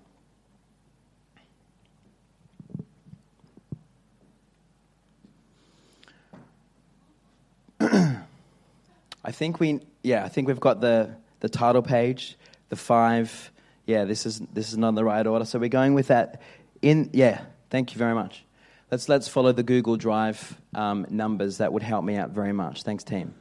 [9.24, 12.38] I think we, yeah, I think we've got the, the title page,
[12.70, 13.52] the five.
[13.86, 15.46] Yeah, this is, this is not the right order.
[15.46, 16.42] So we're going with that
[16.82, 18.44] in, yeah, thank you very much.
[18.90, 21.60] Let's, let's follow the Google Drive um, numbers.
[21.60, 22.84] That would help me out very much.
[22.84, 23.36] Thanks, team.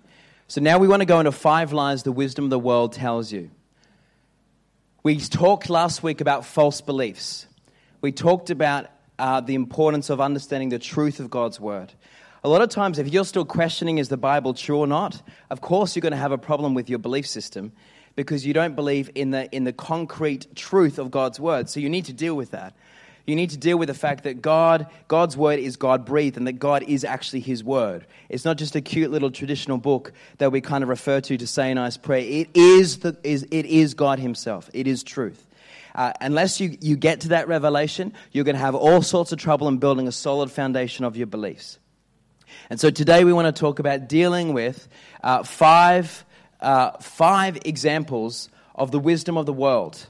[0.48, 3.32] So now we want to go into five lies the wisdom of the world tells
[3.32, 3.50] you.
[5.02, 7.46] We talked last week about false beliefs.
[8.00, 8.86] We talked about
[9.18, 11.92] uh, the importance of understanding the truth of God's word.
[12.42, 15.60] A lot of times, if you're still questioning is the Bible true or not, of
[15.60, 17.72] course you're going to have a problem with your belief system
[18.16, 21.68] because you don't believe in the, in the concrete truth of God's word.
[21.68, 22.74] So you need to deal with that.
[23.26, 26.46] You need to deal with the fact that God, God's word is God breathed and
[26.46, 28.06] that God is actually his word.
[28.30, 31.46] It's not just a cute little traditional book that we kind of refer to to
[31.46, 32.24] say a nice prayer.
[32.26, 34.70] It is, the, is, it is God himself.
[34.72, 35.46] It is truth.
[35.94, 39.38] Uh, unless you, you get to that revelation, you're going to have all sorts of
[39.38, 41.78] trouble in building a solid foundation of your beliefs.
[42.68, 44.88] And so today we want to talk about dealing with
[45.22, 46.24] uh, five,
[46.60, 50.06] uh, five examples of the wisdom of the world.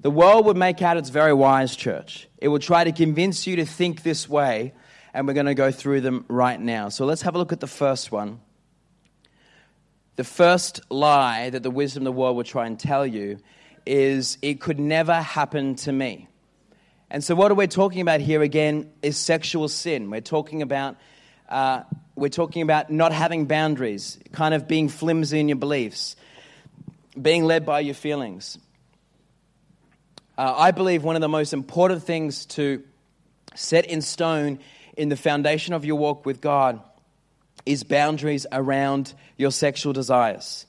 [0.00, 2.28] The world would make out it's very wise, church.
[2.38, 4.72] It will try to convince you to think this way
[5.14, 6.88] and we're going to go through them right now.
[6.88, 8.40] So let's have a look at the first one.
[10.16, 13.38] The first lie that the wisdom of the world will try and tell you
[13.86, 16.28] is it could never happen to me.
[17.10, 20.10] And so, what we're talking about here again is sexual sin.
[20.10, 20.96] We're talking about
[21.48, 21.82] uh,
[22.16, 26.16] we're talking about not having boundaries, kind of being flimsy in your beliefs,
[27.20, 28.58] being led by your feelings.
[30.36, 32.82] Uh, I believe one of the most important things to
[33.54, 34.58] set in stone
[34.96, 36.80] in the foundation of your walk with God
[37.66, 40.66] is boundaries around your sexual desires.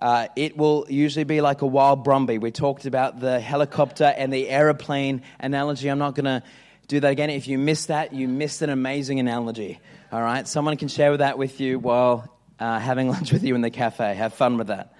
[0.00, 2.40] Uh, it will usually be like a wild brumby.
[2.40, 5.88] We talked about the helicopter and the aeroplane analogy.
[5.88, 6.42] I'm not going to
[6.88, 7.30] do that again.
[7.30, 9.80] If you missed that, you missed an amazing analogy.
[10.14, 10.46] All right?
[10.46, 14.14] Someone can share that with you while uh, having lunch with you in the cafe.
[14.14, 14.94] Have fun with that.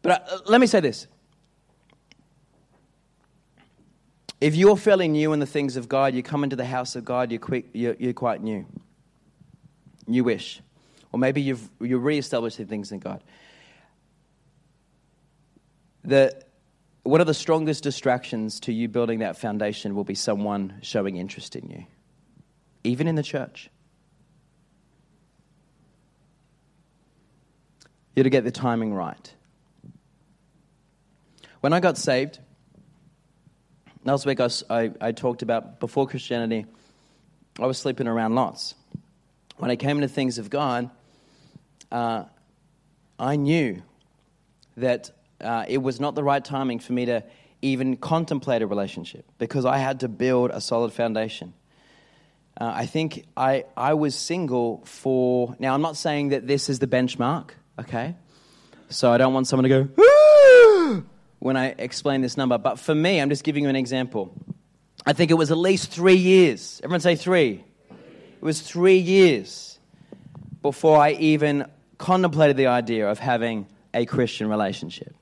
[0.00, 1.08] but uh, let me say this.
[4.40, 7.04] If you're fairly new in the things of God, you come into the house of
[7.04, 8.64] God, you're, quick, you're, you're quite new.
[10.06, 10.62] Newish.
[11.12, 13.22] Or maybe you've, you're re-establishing things in God.
[16.02, 16.42] The,
[17.02, 21.56] one of the strongest distractions to you building that foundation will be someone showing interest
[21.56, 21.86] in you,
[22.84, 23.70] even in the church.
[28.14, 29.34] You have to get the timing right.
[31.60, 32.38] When I got saved,
[34.04, 36.66] last week I, I, I talked about before Christianity,
[37.58, 38.74] I was sleeping around lots.
[39.56, 40.90] When I came into things of God,
[41.90, 42.24] uh,
[43.18, 43.82] I knew
[44.76, 45.10] that
[45.42, 47.24] uh, it was not the right timing for me to
[47.60, 51.54] even contemplate a relationship because I had to build a solid foundation.
[52.60, 55.56] Uh, I think I, I was single for.
[55.58, 58.14] Now, I'm not saying that this is the benchmark, okay?
[58.90, 61.04] So I don't want someone to go,
[61.38, 62.58] when I explain this number.
[62.58, 64.34] But for me, I'm just giving you an example.
[65.06, 66.80] I think it was at least three years.
[66.84, 67.64] Everyone say three.
[67.90, 69.78] It was three years
[70.60, 75.14] before I even contemplated the idea of having a Christian relationship.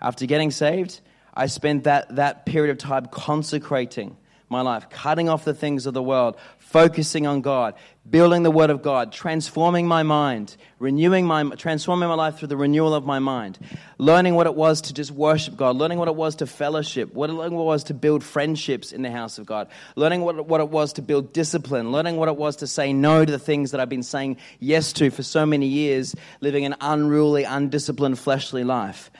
[0.00, 1.00] After getting saved,
[1.34, 4.16] I spent that, that period of time consecrating
[4.50, 7.74] my life, cutting off the things of the world, focusing on God,
[8.08, 12.56] building the Word of God, transforming my mind, renewing my, transforming my life through the
[12.56, 13.60] renewal of my mind,
[13.98, 17.30] learning what it was to just worship God, learning what it was to fellowship, what
[17.30, 20.94] it was to build friendships in the house of God, learning what, what it was
[20.94, 23.88] to build discipline, learning what it was to say no to the things that I've
[23.88, 29.12] been saying yes to for so many years, living an unruly, undisciplined, fleshly life.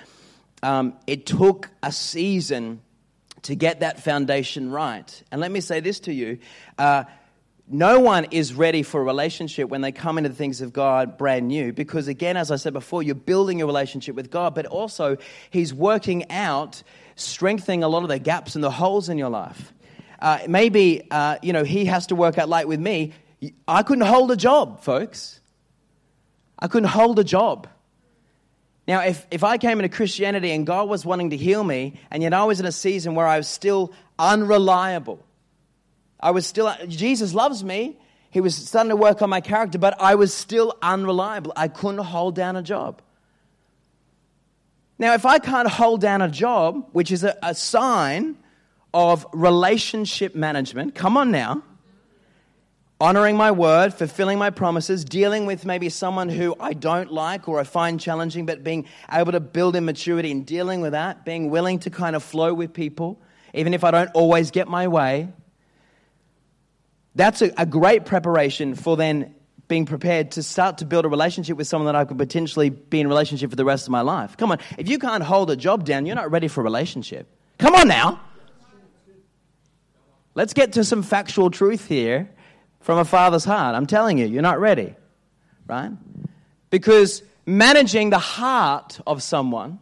[0.63, 2.83] Um, it took a season
[3.43, 5.23] to get that foundation right.
[5.31, 6.39] And let me say this to you
[6.79, 7.05] uh,
[7.73, 11.17] no one is ready for a relationship when they come into the things of God
[11.17, 14.67] brand new because, again, as I said before, you're building a relationship with God, but
[14.67, 15.17] also
[15.51, 16.83] He's working out,
[17.15, 19.73] strengthening a lot of the gaps and the holes in your life.
[20.19, 23.13] Uh, maybe, uh, you know, He has to work out like with me.
[23.69, 25.41] I couldn't hold a job, folks.
[26.59, 27.69] I couldn't hold a job.
[28.91, 32.25] Now, if, if I came into Christianity and God was wanting to heal me, and
[32.25, 35.25] yet I was in a season where I was still unreliable,
[36.19, 37.97] I was still, Jesus loves me.
[38.33, 41.53] He was starting to work on my character, but I was still unreliable.
[41.55, 43.01] I couldn't hold down a job.
[44.99, 48.39] Now, if I can't hold down a job, which is a, a sign
[48.93, 51.63] of relationship management, come on now,
[53.01, 57.59] honoring my word, fulfilling my promises, dealing with maybe someone who I don't like or
[57.59, 61.49] I find challenging, but being able to build in maturity and dealing with that, being
[61.49, 63.21] willing to kind of flow with people,
[63.55, 65.29] even if I don't always get my way.
[67.15, 69.35] That's a, a great preparation for then
[69.67, 73.01] being prepared to start to build a relationship with someone that I could potentially be
[73.01, 74.37] in relationship for the rest of my life.
[74.37, 77.29] Come on, if you can't hold a job down, you're not ready for a relationship.
[77.59, 78.21] Come on now.
[80.35, 82.31] Let's get to some factual truth here
[82.81, 83.75] from a father's heart.
[83.75, 84.95] I'm telling you, you're not ready,
[85.67, 85.91] right?
[86.71, 89.79] Because managing the heart of someone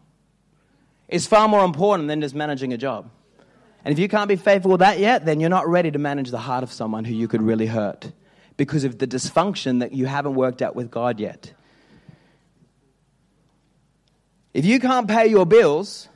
[1.08, 3.10] is far more important than just managing a job.
[3.84, 6.30] And if you can't be faithful with that yet, then you're not ready to manage
[6.30, 8.12] the heart of someone who you could really hurt
[8.56, 11.54] because of the dysfunction that you haven't worked out with God yet.
[14.52, 16.08] If you can't pay your bills,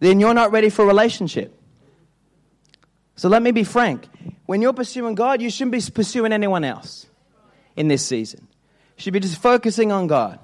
[0.00, 1.59] then you're not ready for a relationship.
[3.20, 4.08] So let me be frank.
[4.46, 7.04] When you're pursuing God, you shouldn't be pursuing anyone else
[7.76, 8.48] in this season.
[8.96, 10.38] You should be just focusing on God.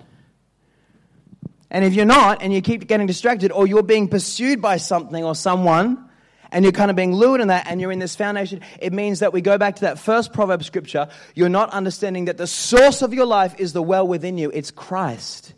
[1.70, 5.24] And if you're not, and you keep getting distracted, or you're being pursued by something
[5.24, 6.10] or someone,
[6.52, 9.20] and you're kind of being lured in that, and you're in this foundation, it means
[9.20, 11.08] that we go back to that first proverb scripture.
[11.34, 14.70] You're not understanding that the source of your life is the well within you, it's
[14.70, 15.54] Christ.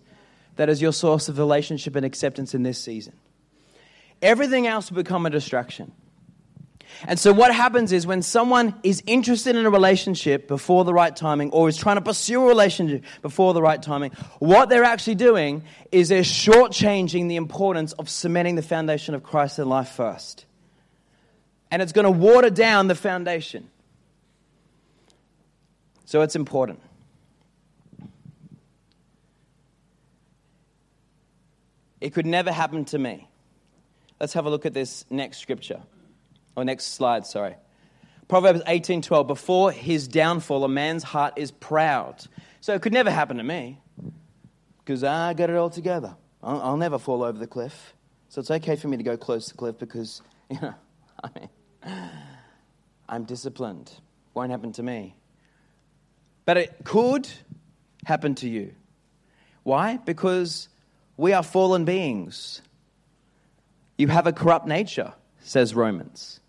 [0.55, 3.15] that is your source of relationship and acceptance in this season.
[4.23, 5.91] Everything else will become a distraction.
[7.07, 11.15] And so, what happens is when someone is interested in a relationship before the right
[11.15, 15.15] timing or is trying to pursue a relationship before the right timing, what they're actually
[15.15, 20.45] doing is they're shortchanging the importance of cementing the foundation of Christ in life first.
[21.71, 23.71] And it's going to water down the foundation.
[26.05, 26.81] So, it's important.
[32.01, 33.29] It could never happen to me.
[34.19, 35.83] Let's have a look at this next scripture.
[36.59, 37.55] Or next slide, sorry.
[38.27, 42.27] Proverbs 18:12 before his downfall a man's heart is proud.
[42.61, 43.81] So it could never happen to me
[44.81, 46.17] because I got it all together.
[46.43, 47.95] I'll, I'll, never fall over the cliff.
[48.29, 50.75] So it's okay for me to go close to the cliff because, you know,
[51.23, 52.11] I mean,
[53.09, 53.93] I'm disciplined.
[54.35, 55.15] Won't happen to me.
[56.45, 57.29] But it could
[58.05, 58.75] happen to you.
[59.63, 59.99] Why?
[59.99, 60.69] Because
[61.17, 62.63] we are fallen beings.
[63.97, 66.41] You have a corrupt nature, says Romans.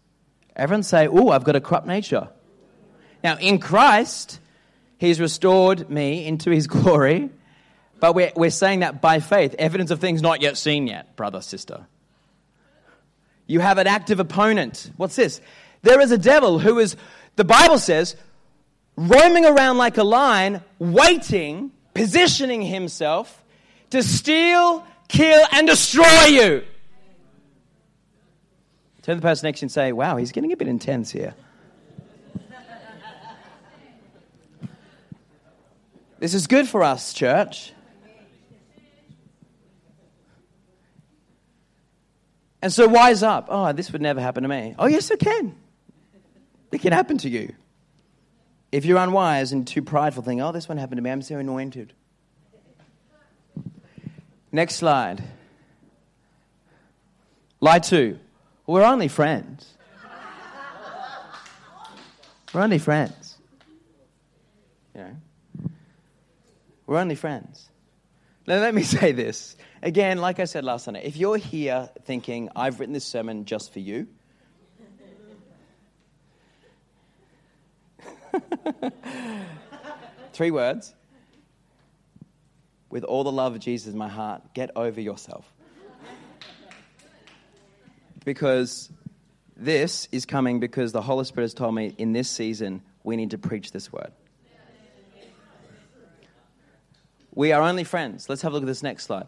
[0.59, 2.29] Everyone say, Oh, I've got a corrupt nature.
[3.23, 4.39] Now, in Christ,
[4.97, 7.29] He's restored me into His glory,
[7.99, 11.41] but we're, we're saying that by faith, evidence of things not yet seen yet, brother,
[11.41, 11.87] sister.
[13.47, 14.91] You have an active opponent.
[14.97, 15.41] What's this?
[15.81, 16.95] There is a devil who is,
[17.35, 18.15] the Bible says,
[18.95, 23.43] roaming around like a lion, waiting, positioning himself
[23.89, 26.63] to steal, kill, and destroy you.
[29.09, 31.09] Turn to the person next to you and say, Wow, he's getting a bit intense
[31.09, 31.33] here.
[36.19, 37.73] this is good for us, church.
[42.61, 43.47] And so wise up.
[43.49, 44.75] Oh, this would never happen to me.
[44.77, 45.55] Oh, yes, it can.
[46.71, 47.55] It can happen to you.
[48.71, 51.09] If you're unwise and too prideful, think, oh, this one happened to me.
[51.09, 51.93] I'm so anointed.
[54.51, 55.23] Next slide.
[57.59, 58.19] Lie two.
[58.69, 59.73] We're only friends.
[62.53, 63.39] We're only friends.
[64.93, 65.15] You know?
[66.85, 67.67] We're only friends.
[68.45, 69.57] Now, let me say this.
[69.81, 73.73] Again, like I said last Sunday, if you're here thinking, I've written this sermon just
[73.73, 74.05] for you,
[80.33, 80.93] three words.
[82.91, 85.51] With all the love of Jesus in my heart, get over yourself
[88.29, 88.91] because
[89.57, 93.31] this is coming because the Holy Spirit has told me in this season we need
[93.31, 94.11] to preach this word.
[97.33, 98.29] We are only friends.
[98.29, 99.25] Let's have a look at this next slide.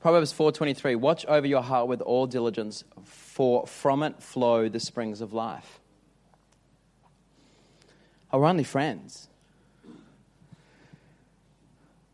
[0.00, 5.20] Proverbs 4:23 Watch over your heart with all diligence for from it flow the springs
[5.20, 5.80] of life.
[8.32, 9.28] We're only friends.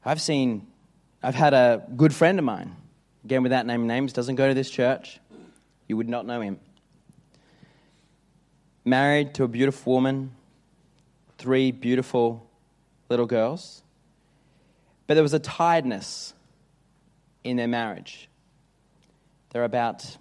[0.04, 0.66] I've seen
[1.22, 2.74] I've had a good friend of mine
[3.28, 5.20] again without naming names, doesn't go to this church,
[5.86, 6.58] you would not know him.
[8.86, 10.34] Married to a beautiful woman,
[11.36, 12.48] three beautiful
[13.10, 13.82] little girls.
[15.06, 16.32] But there was a tiredness
[17.44, 18.30] in their marriage.
[19.50, 20.16] They're about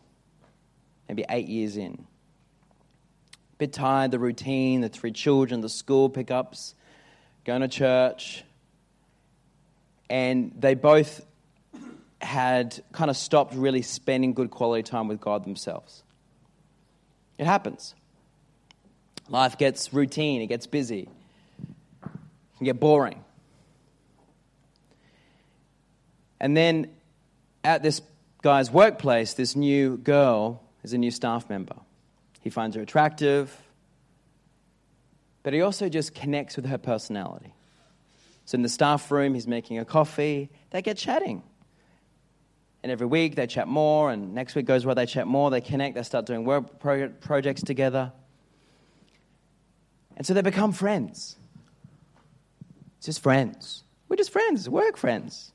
[1.08, 2.06] maybe eight years in.
[3.32, 6.76] A bit tired, the routine, the three children, the school pickups,
[7.46, 8.43] going to church.
[10.10, 11.26] And they both
[12.22, 16.04] had kind of stopped really spending good quality time with God themselves.
[17.38, 17.94] It happens.
[19.30, 21.10] Life gets routine, it gets busy,
[22.02, 23.24] it can get boring.
[26.40, 26.90] And then
[27.64, 28.02] at this
[28.42, 31.76] guy's workplace, this new girl is a new staff member.
[32.42, 33.56] He finds her attractive,
[35.44, 37.54] but he also just connects with her personality.
[38.46, 41.44] So in the staff room, he's making a coffee, they get chatting.
[42.84, 45.62] And every week they chat more, and next week goes where they chat more, they
[45.62, 48.12] connect, they start doing work pro- projects together.
[50.16, 51.36] And so they become friends.
[52.98, 53.84] It's just friends.
[54.10, 55.52] We're just friends, work friends.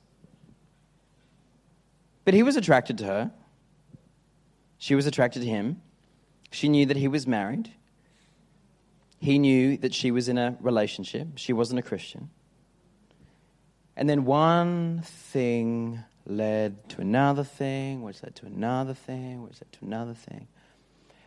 [2.25, 3.33] But he was attracted to her.
[4.79, 5.81] She was attracted to him.
[6.51, 7.73] She knew that he was married.
[9.19, 11.29] He knew that she was in a relationship.
[11.37, 12.31] She wasn't a Christian.
[13.97, 19.73] And then one thing led to another thing, which led to another thing, which led
[19.73, 20.47] to another thing.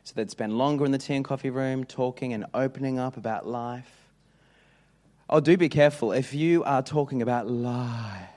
[0.03, 3.47] So they'd spend longer in the tea and coffee room talking and opening up about
[3.47, 3.91] life.
[5.29, 8.29] Oh, do be careful if you are talking about life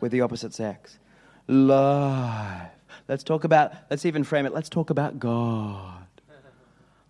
[0.00, 0.98] with the opposite sex.
[1.46, 2.70] Life.
[3.06, 6.06] Let's talk about, let's even frame it, let's talk about God.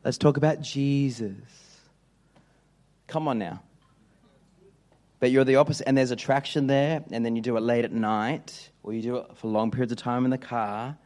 [0.04, 1.32] Let's talk about Jesus.
[3.06, 3.62] Come on now.
[5.24, 7.90] But you're the opposite, and there's attraction there, and then you do it late at
[7.90, 10.98] night, or you do it for long periods of time in the car,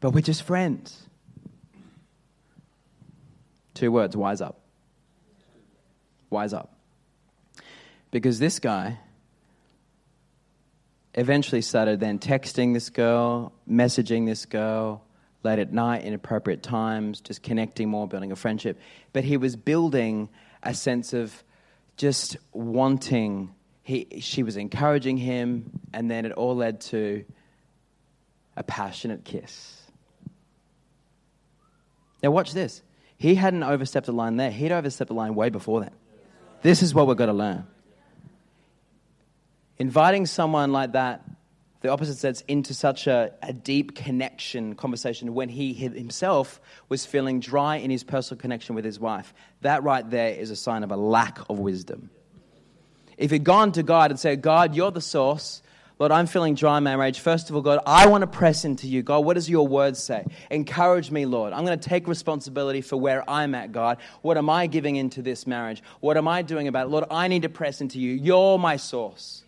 [0.00, 1.06] but we're just friends.
[3.72, 4.58] Two words wise up.
[6.28, 6.76] Wise up.
[8.10, 8.98] Because this guy
[11.14, 15.04] eventually started then texting this girl, messaging this girl
[15.44, 18.76] late at night in appropriate times, just connecting more, building a friendship.
[19.12, 20.30] But he was building
[20.64, 21.44] a sense of
[21.96, 23.54] just wanting.
[23.82, 27.24] He, she was encouraging him, and then it all led to
[28.56, 29.82] a passionate kiss.
[32.22, 32.82] Now, watch this.
[33.18, 35.92] He hadn't overstepped a line there, he'd overstepped a line way before that.
[36.62, 37.66] This is what we've got to learn.
[39.78, 41.22] Inviting someone like that,
[41.80, 47.40] the opposite sex, into such a, a deep connection conversation when he himself was feeling
[47.40, 50.90] dry in his personal connection with his wife, that right there is a sign of
[50.90, 52.10] a lack of wisdom.
[53.16, 55.62] If he'd gone to God and said, God, you're the source,
[55.98, 57.20] Lord, I'm feeling dry in my marriage.
[57.20, 59.02] First of all, God, I want to press into you.
[59.02, 60.26] God, what does your word say?
[60.50, 61.54] Encourage me, Lord.
[61.54, 63.96] I'm going to take responsibility for where I'm at, God.
[64.20, 65.82] What am I giving into this marriage?
[66.00, 66.90] What am I doing about it?
[66.90, 68.12] Lord, I need to press into you.
[68.12, 69.42] You're my source.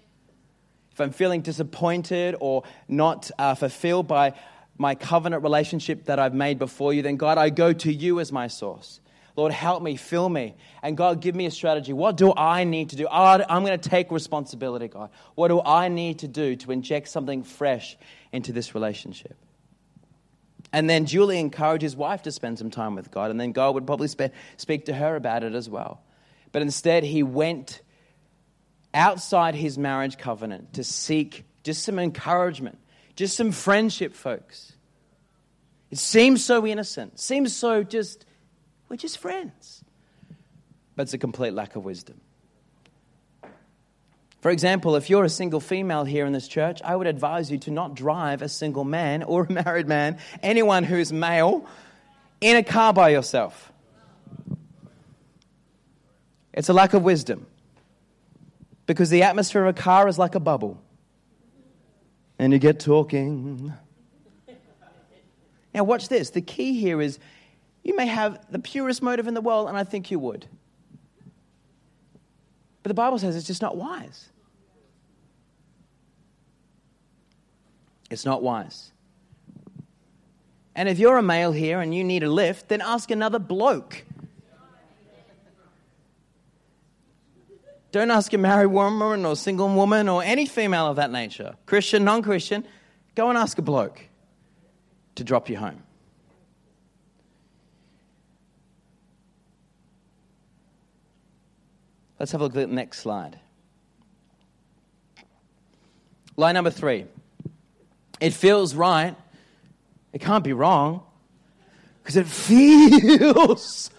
[0.99, 4.35] If I'm feeling disappointed or not uh, fulfilled by
[4.79, 8.33] my covenant relationship that I've made before you, then God, I go to you as
[8.33, 8.99] my source.
[9.37, 10.57] Lord, help me, fill me.
[10.83, 11.93] And God, give me a strategy.
[11.93, 13.07] What do I need to do?
[13.09, 15.11] I'm going to take responsibility, God.
[15.37, 17.97] What do I need to do to inject something fresh
[18.33, 19.37] into this relationship?
[20.73, 23.77] And then Julie encouraged his wife to spend some time with God, and then God
[23.77, 26.03] would probably speak to her about it as well.
[26.51, 27.83] But instead, he went
[28.99, 32.79] outside his marriage covenant to seek just some encouragement,
[33.17, 34.73] just some friendship, folks.
[35.91, 38.27] It seems so innocent, seems so just
[38.89, 39.85] we're just friends.
[40.97, 42.21] But it's a complete lack of wisdom.
[44.41, 47.59] For example, if you're a single female here in this church, I would advise you
[47.59, 51.67] to not drive a single man or a married man, anyone who's male,
[52.41, 53.73] in a car by yourself.
[56.53, 57.47] It's a lack of wisdom.
[58.89, 60.82] Because the atmosphere of a car is like a bubble.
[62.39, 63.70] And you get talking.
[65.74, 66.30] Now, watch this.
[66.30, 67.18] The key here is
[67.84, 70.47] you may have the purest motive in the world, and I think you would.
[72.82, 74.30] But the Bible says it's just not wise.
[78.11, 78.91] It's not wise.
[80.74, 84.05] And if you're a male here and you need a lift, then ask another bloke.
[87.91, 92.05] Don't ask a married woman or single woman or any female of that nature, Christian,
[92.05, 92.64] non Christian.
[93.14, 94.01] Go and ask a bloke
[95.14, 95.82] to drop you home.
[102.18, 103.39] Let's have a look at the next slide.
[106.36, 107.07] Line number three.
[108.20, 109.16] It feels right.
[110.12, 111.03] It can't be wrong
[112.03, 113.91] because it feels.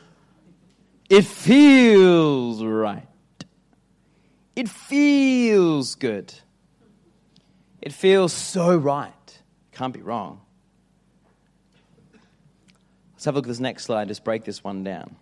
[1.10, 3.09] It feels right.
[4.60, 6.34] It feels good.
[7.82, 9.40] It feels so right.
[9.72, 10.42] Can't be wrong.
[13.14, 14.10] Let's have a look at this next slide.
[14.10, 15.16] Just break this one down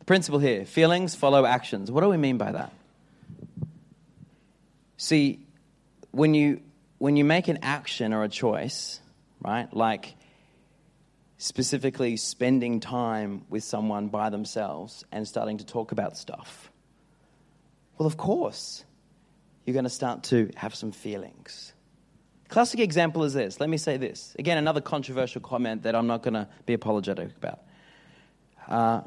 [0.00, 1.90] The principle here feelings follow actions.
[1.90, 2.70] What do we mean by that?
[4.98, 5.46] See,
[6.10, 6.60] when you,
[6.98, 9.00] when you make an action or a choice,
[9.40, 10.16] right, like
[11.38, 16.70] specifically spending time with someone by themselves and starting to talk about stuff,
[17.96, 18.84] well, of course,
[19.64, 21.72] you're going to start to have some feelings.
[22.48, 23.60] Classic example is this.
[23.60, 24.34] Let me say this.
[24.38, 27.60] Again, another controversial comment that I'm not going to be apologetic about.
[28.66, 29.02] Uh,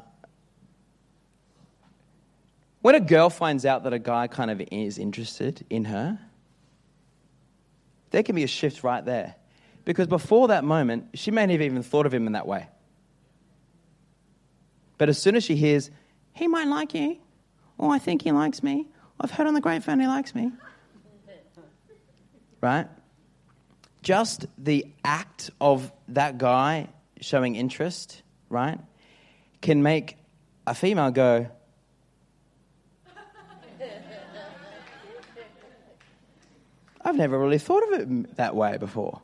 [2.80, 6.18] when a girl finds out that a guy kind of is interested in her,
[8.10, 9.34] there can be a shift right there.
[9.84, 12.68] Because before that moment, she may not have even thought of him in that way.
[14.98, 15.90] But as soon as she hears,
[16.32, 17.18] he might like you,
[17.78, 18.86] or I think he likes me,
[19.20, 20.52] I've heard on the grapevine he likes me.
[22.60, 22.86] right?
[24.02, 26.88] Just the act of that guy
[27.20, 28.78] showing interest, right,
[29.60, 30.16] can make
[30.66, 31.48] a female go,
[37.04, 39.20] I've never really thought of it that way before.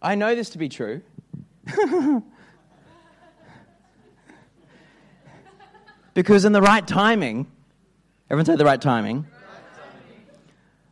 [0.00, 1.02] I know this to be true.
[6.14, 7.46] because in the right timing,
[8.30, 9.26] everyone say the right timing,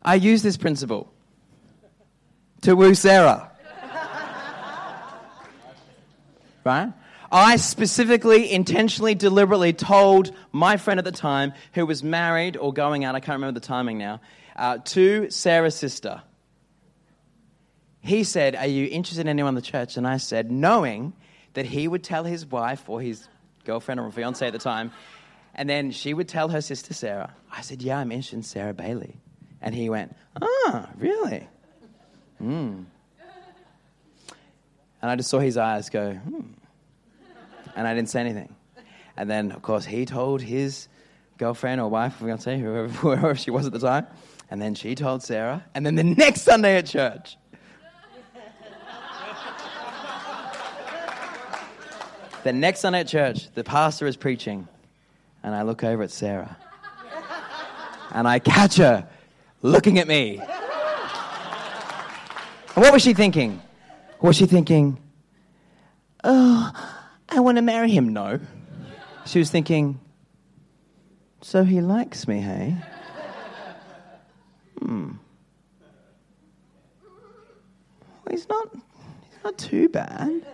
[0.02, 1.12] I use this principle
[2.62, 3.52] to woo Sarah.
[6.64, 6.92] right?
[7.30, 13.04] I specifically, intentionally, deliberately told my friend at the time, who was married or going
[13.04, 14.20] out, I can't remember the timing now,
[14.54, 16.22] uh, to Sarah's sister.
[18.06, 19.96] He said, Are you interested in anyone in the church?
[19.96, 21.12] And I said, knowing
[21.54, 23.26] that he would tell his wife or his
[23.64, 24.92] girlfriend or fiance at the time,
[25.56, 27.34] and then she would tell her sister Sarah.
[27.50, 29.16] I said, Yeah, I'm interested in Sarah Bailey.
[29.60, 31.48] And he went, Ah, really?
[32.38, 32.82] Hmm.
[35.02, 36.40] And I just saw his eyes go, hmm.
[37.74, 38.54] And I didn't say anything.
[39.16, 40.88] And then, of course, he told his
[41.38, 44.06] girlfriend or wife, fiance, whoever, whoever she was at the time.
[44.50, 45.64] And then she told Sarah.
[45.74, 47.36] And then the next Sunday at church,
[52.46, 54.68] the next Sunday at church, the pastor is preaching.
[55.42, 56.56] And I look over at Sarah.
[58.12, 59.08] And I catch her
[59.62, 60.38] looking at me.
[60.38, 60.46] And
[62.76, 63.60] what was she thinking?
[64.20, 64.98] Was she thinking,
[66.22, 66.70] oh,
[67.28, 68.12] I want to marry him?
[68.12, 68.38] No.
[69.26, 69.98] She was thinking,
[71.42, 72.76] so he likes me, hey?
[74.78, 75.14] Hmm.
[77.02, 80.46] Well, he's not, he's not too bad.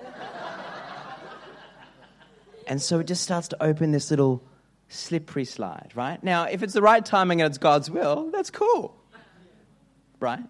[2.73, 4.43] And so it just starts to open this little
[4.89, 6.25] slippery slide, right?
[6.25, 8.97] Now, if it's the right timing and it's God's will, that's cool,
[10.21, 10.43] right?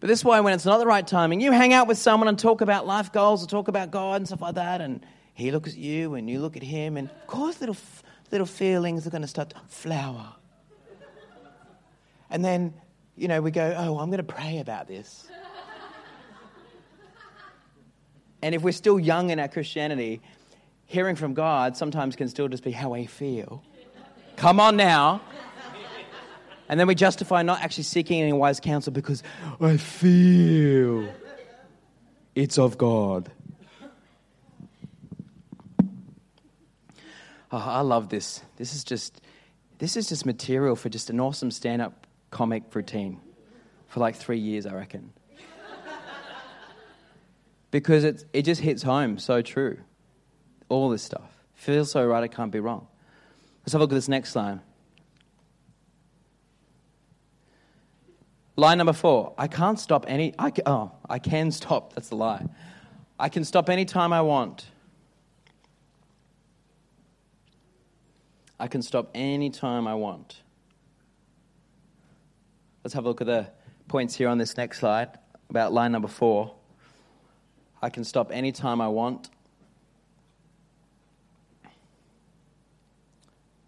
[0.00, 2.36] But this way, when it's not the right timing, you hang out with someone and
[2.36, 5.74] talk about life goals or talk about God and stuff like that, and he looks
[5.74, 7.76] at you and you look at him, and of course, little,
[8.32, 10.34] little feelings are going to start to flower.
[12.30, 12.74] And then,
[13.14, 15.28] you know, we go, oh, I'm going to pray about this.
[18.44, 20.20] And if we're still young in our Christianity,
[20.84, 23.62] hearing from God sometimes can still just be how I feel.
[24.36, 25.22] Come on now.
[26.68, 29.22] And then we justify not actually seeking any wise counsel because
[29.62, 31.08] I feel
[32.34, 33.30] it's of God.
[37.50, 38.42] Oh, I love this.
[38.56, 39.22] This is just
[39.78, 43.20] this is just material for just an awesome stand-up comic routine
[43.88, 45.14] for like three years, I reckon.
[47.74, 49.78] Because it, it just hits home so true.
[50.68, 51.28] All this stuff.
[51.54, 52.86] Feels so right, it can't be wrong.
[53.62, 54.60] Let's have a look at this next line.
[58.54, 59.34] Line number four.
[59.36, 60.32] I can't stop any.
[60.38, 61.94] I can, oh, I can stop.
[61.94, 62.46] That's the lie.
[63.18, 64.66] I can stop any time I want.
[68.60, 70.42] I can stop any time I want.
[72.84, 73.48] Let's have a look at the
[73.88, 75.18] points here on this next slide
[75.50, 76.54] about line number four.
[77.84, 79.28] I can stop anytime I want.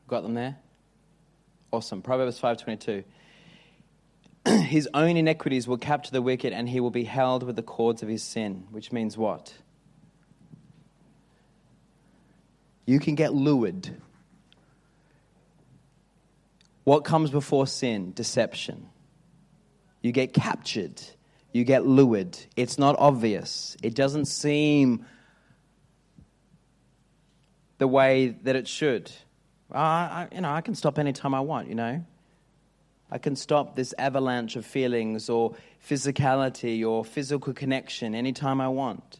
[0.08, 0.56] Got them there?
[1.70, 2.00] Awesome.
[2.00, 3.04] Proverbs 5:22.
[4.62, 8.02] his own iniquities will capture the wicked and he will be held with the cords
[8.02, 9.52] of his sin, which means what?
[12.86, 14.00] You can get lured.
[16.84, 18.12] What comes before sin?
[18.14, 18.88] Deception.
[20.00, 21.02] You get captured.
[21.56, 22.36] You get lured.
[22.54, 23.78] It's not obvious.
[23.82, 25.06] It doesn't seem
[27.78, 29.10] the way that it should.
[29.72, 32.04] I, you know, I can stop anytime I want, you know.
[33.10, 39.18] I can stop this avalanche of feelings or physicality or physical connection anytime I want.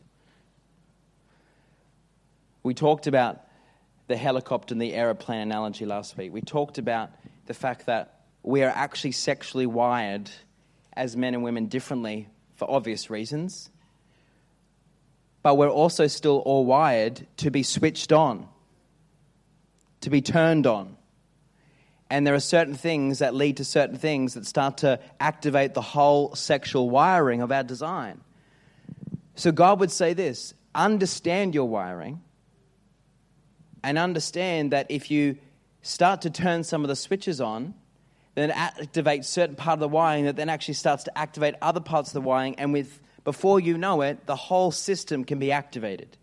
[2.62, 3.40] We talked about
[4.08, 6.34] the helicopter and the aeroplane analogy last week.
[6.34, 7.12] We talked about
[7.46, 10.30] the fact that we are actually sexually wired
[10.96, 13.70] as men and women differently for obvious reasons.
[15.42, 18.48] But we're also still all wired to be switched on
[20.06, 20.96] to be turned on.
[22.08, 25.80] And there are certain things that lead to certain things that start to activate the
[25.80, 28.20] whole sexual wiring of our design.
[29.34, 32.22] So God would say this understand your wiring
[33.82, 35.38] and understand that if you
[35.82, 37.74] start to turn some of the switches on,
[38.36, 42.10] then activates certain part of the wiring that then actually starts to activate other parts
[42.10, 46.16] of the wiring, and with before you know it, the whole system can be activated.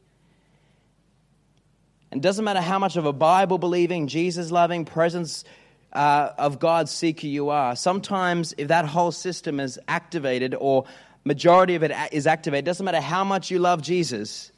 [2.11, 5.43] And it doesn't matter how much of a Bible believing, Jesus loving, presence
[5.91, 7.75] uh, of God seeker you are.
[7.75, 10.85] Sometimes, if that whole system is activated or
[11.25, 14.51] majority of it is activated, doesn't matter how much you love Jesus,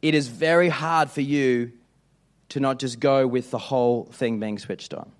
[0.00, 1.72] it is very hard for you
[2.48, 5.12] to not just go with the whole thing being switched on.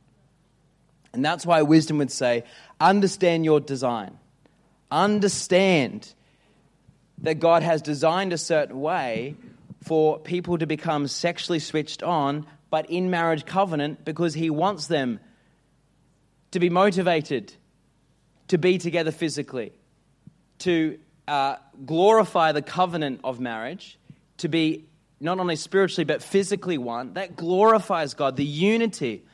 [1.16, 2.44] And that's why wisdom would say
[2.78, 4.18] understand your design,
[4.90, 6.12] understand
[7.22, 9.34] that God has designed a certain way
[9.82, 15.18] for people to become sexually switched on, but in marriage covenant because he wants them
[16.50, 17.52] to be motivated
[18.48, 19.72] to be together physically,
[20.58, 23.98] to uh, glorify the covenant of marriage
[24.38, 24.84] to be
[25.18, 27.14] not only spiritually but physically one.
[27.14, 29.24] That glorifies God, the unity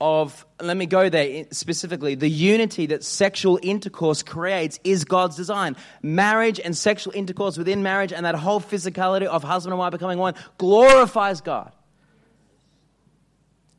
[0.00, 5.76] of, let me go there specifically, the unity that sexual intercourse creates is God's design.
[6.02, 10.18] Marriage and sexual intercourse within marriage and that whole physicality of husband and wife becoming
[10.18, 11.72] one glorifies God.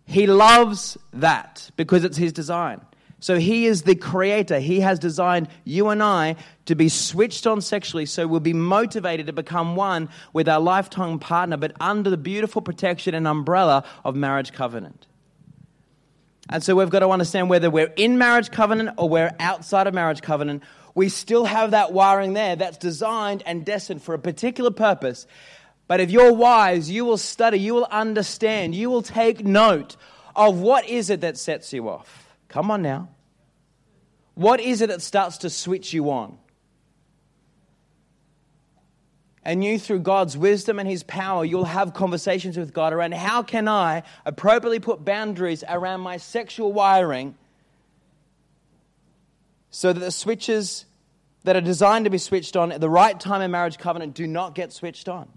[0.05, 2.81] He loves that because it's His design.
[3.19, 4.59] So He is the creator.
[4.59, 6.35] He has designed you and I
[6.65, 11.19] to be switched on sexually so we'll be motivated to become one with our lifetime
[11.19, 15.07] partner, but under the beautiful protection and umbrella of marriage covenant.
[16.49, 19.93] And so we've got to understand whether we're in marriage covenant or we're outside of
[19.93, 24.71] marriage covenant, we still have that wiring there that's designed and destined for a particular
[24.71, 25.27] purpose.
[25.87, 29.97] But if you're wise, you will study, you will understand, you will take note
[30.35, 32.35] of what is it that sets you off.
[32.47, 33.09] Come on now.
[34.35, 36.37] What is it that starts to switch you on?
[39.45, 43.43] And you, through God's wisdom and His power, you'll have conversations with God around how
[43.43, 47.35] can I appropriately put boundaries around my sexual wiring
[49.69, 50.85] so that the switches
[51.43, 54.25] that are designed to be switched on at the right time in marriage covenant do
[54.25, 55.29] not get switched on.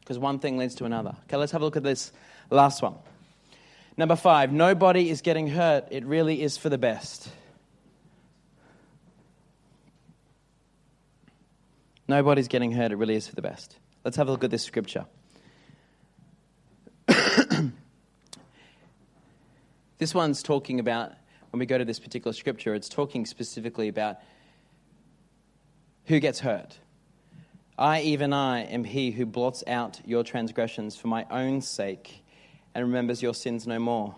[0.00, 1.14] Because one thing leads to another.
[1.24, 2.12] Okay, let's have a look at this
[2.48, 2.94] last one.
[3.98, 5.88] Number five, nobody is getting hurt.
[5.90, 7.28] It really is for the best.
[12.10, 12.90] Nobody's getting hurt.
[12.90, 13.78] It really is for the best.
[14.04, 15.06] Let's have a look at this scripture.
[19.98, 21.12] this one's talking about,
[21.52, 24.16] when we go to this particular scripture, it's talking specifically about
[26.06, 26.76] who gets hurt.
[27.78, 32.24] I, even I, am he who blots out your transgressions for my own sake
[32.74, 34.16] and remembers your sins no more.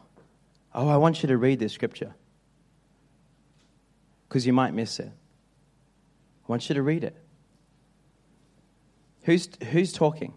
[0.74, 2.14] Oh, I want you to read this scripture
[4.30, 5.12] because you might miss it.
[5.12, 7.21] I want you to read it.
[9.22, 10.34] Who's, who's talking?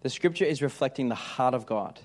[0.00, 2.00] The scripture is reflecting the heart of God.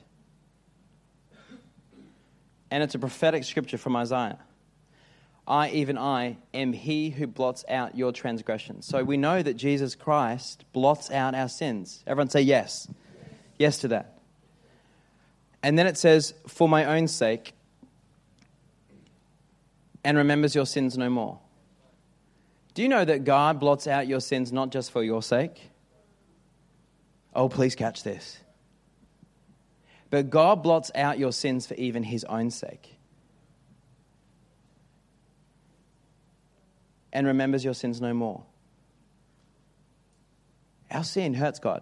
[2.70, 4.38] And it's a prophetic scripture from Isaiah.
[5.48, 8.86] I, even I, am he who blots out your transgressions.
[8.86, 12.04] So we know that Jesus Christ blots out our sins.
[12.06, 12.90] Everyone say yes.
[13.58, 14.20] Yes to that.
[15.64, 17.54] And then it says, for my own sake,
[20.04, 21.40] and remembers your sins no more.
[22.78, 25.72] Do you know that God blots out your sins not just for your sake?
[27.34, 28.38] Oh, please catch this.
[30.12, 33.00] But God blots out your sins for even his own sake.
[37.12, 38.44] And remembers your sins no more.
[40.92, 41.82] Our sin hurts God.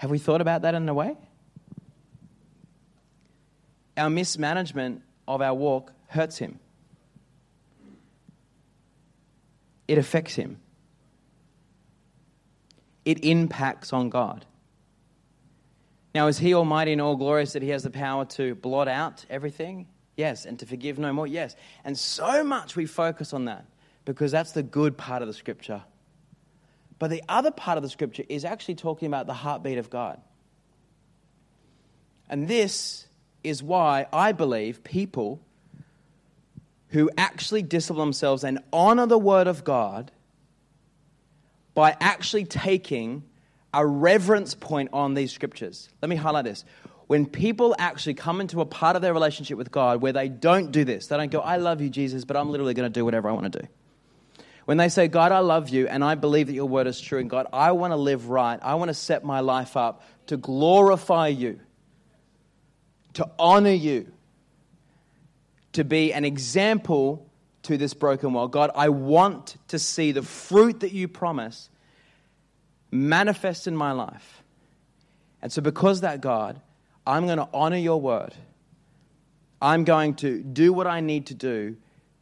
[0.00, 1.16] Have we thought about that in a way?
[3.96, 6.58] Our mismanagement of our walk hurts him.
[9.92, 10.58] It affects him.
[13.04, 14.46] It impacts on God.
[16.14, 19.26] Now, is he almighty and all glorious that he has the power to blot out
[19.28, 19.86] everything?
[20.16, 20.46] Yes.
[20.46, 21.26] And to forgive no more?
[21.26, 21.56] Yes.
[21.84, 23.66] And so much we focus on that
[24.06, 25.82] because that's the good part of the scripture.
[26.98, 30.22] But the other part of the scripture is actually talking about the heartbeat of God.
[32.30, 33.06] And this
[33.44, 35.42] is why I believe people
[36.92, 40.12] who actually discipline themselves and honor the word of God
[41.74, 43.24] by actually taking
[43.72, 45.88] a reverence point on these scriptures.
[46.02, 46.64] Let me highlight this.
[47.06, 50.70] When people actually come into a part of their relationship with God where they don't
[50.70, 53.04] do this, they don't go, I love you, Jesus, but I'm literally going to do
[53.04, 53.68] whatever I want to do.
[54.66, 57.18] When they say, God, I love you and I believe that your word is true,
[57.18, 60.36] and God, I want to live right, I want to set my life up to
[60.36, 61.58] glorify you,
[63.14, 64.12] to honor you,
[65.72, 67.28] to be an example
[67.62, 68.52] to this broken world.
[68.52, 71.70] God, I want to see the fruit that you promise
[72.90, 74.42] manifest in my life.
[75.40, 76.60] And so, because that, God,
[77.06, 78.34] I'm going to honor your word.
[79.60, 81.76] I'm going to do what I need to do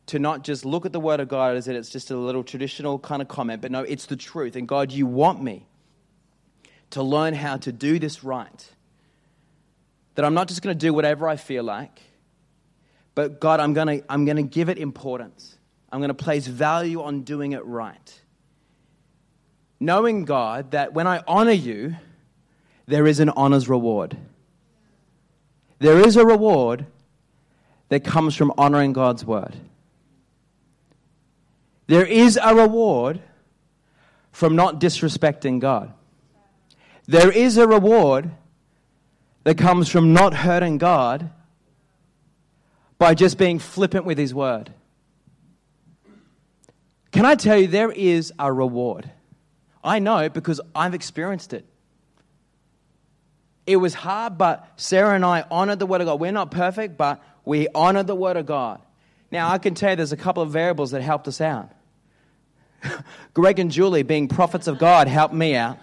[0.06, 2.42] to not just look at the word of God as if it's just a little
[2.42, 4.56] traditional kind of comment, but no, it's the truth.
[4.56, 5.66] And God, you want me
[6.90, 8.72] to learn how to do this right.
[10.16, 12.02] That I'm not just going to do whatever I feel like
[13.20, 15.58] but God, I'm going to I'm going to give it importance.
[15.92, 18.20] I'm going to place value on doing it right.
[19.78, 21.96] Knowing, God, that when I honor you,
[22.86, 24.16] there is an honor's reward.
[25.80, 26.86] There is a reward
[27.90, 29.54] that comes from honoring God's word.
[31.88, 33.20] There is a reward
[34.32, 35.92] from not disrespecting God.
[37.06, 38.30] There is a reward
[39.44, 41.30] that comes from not hurting God
[43.00, 44.72] by just being flippant with His word.
[47.12, 49.10] Can I tell you, there is a reward.
[49.82, 51.64] I know because I've experienced it.
[53.66, 56.20] It was hard, but Sarah and I honored the Word of God.
[56.20, 58.82] We're not perfect, but we honored the Word of God.
[59.32, 61.72] Now, I can tell you there's a couple of variables that helped us out.
[63.34, 65.78] Greg and Julie, being prophets of God, helped me out.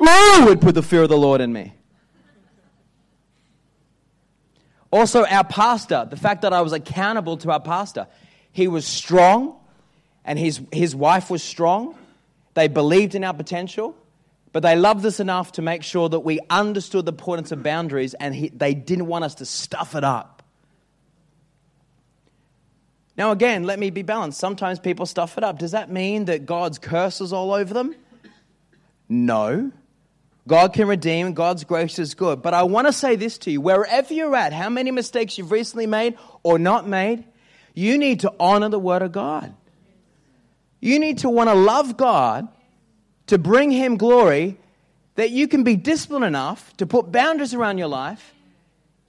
[0.00, 1.74] Ooh, would put the fear of the Lord in me.
[4.90, 8.06] Also, our pastor, the fact that I was accountable to our pastor,
[8.52, 9.56] he was strong
[10.24, 11.96] and his, his wife was strong.
[12.54, 13.96] They believed in our potential,
[14.52, 18.14] but they loved us enough to make sure that we understood the importance of boundaries
[18.14, 20.42] and he, they didn't want us to stuff it up.
[23.16, 24.38] Now, again, let me be balanced.
[24.38, 25.58] Sometimes people stuff it up.
[25.58, 27.94] Does that mean that God's curses all over them?
[29.08, 29.72] No.
[30.48, 32.40] God can redeem, God's grace is good.
[32.42, 35.50] But I want to say this to you wherever you're at, how many mistakes you've
[35.50, 37.24] recently made or not made,
[37.74, 39.54] you need to honor the Word of God.
[40.80, 42.48] You need to want to love God
[43.26, 44.56] to bring Him glory,
[45.16, 48.34] that you can be disciplined enough to put boundaries around your life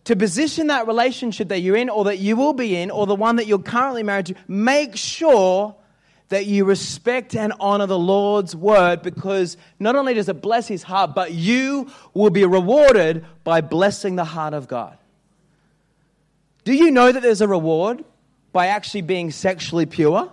[0.08, 3.14] to position that relationship that you're in or that you will be in or the
[3.14, 5.76] one that you're currently married to, make sure
[6.30, 10.84] that you respect and honor the Lord's word because not only does it bless his
[10.84, 14.98] heart, but you will be rewarded by blessing the heart of God.
[16.66, 18.04] Do you know that there's a reward
[18.52, 20.30] by actually being sexually pure?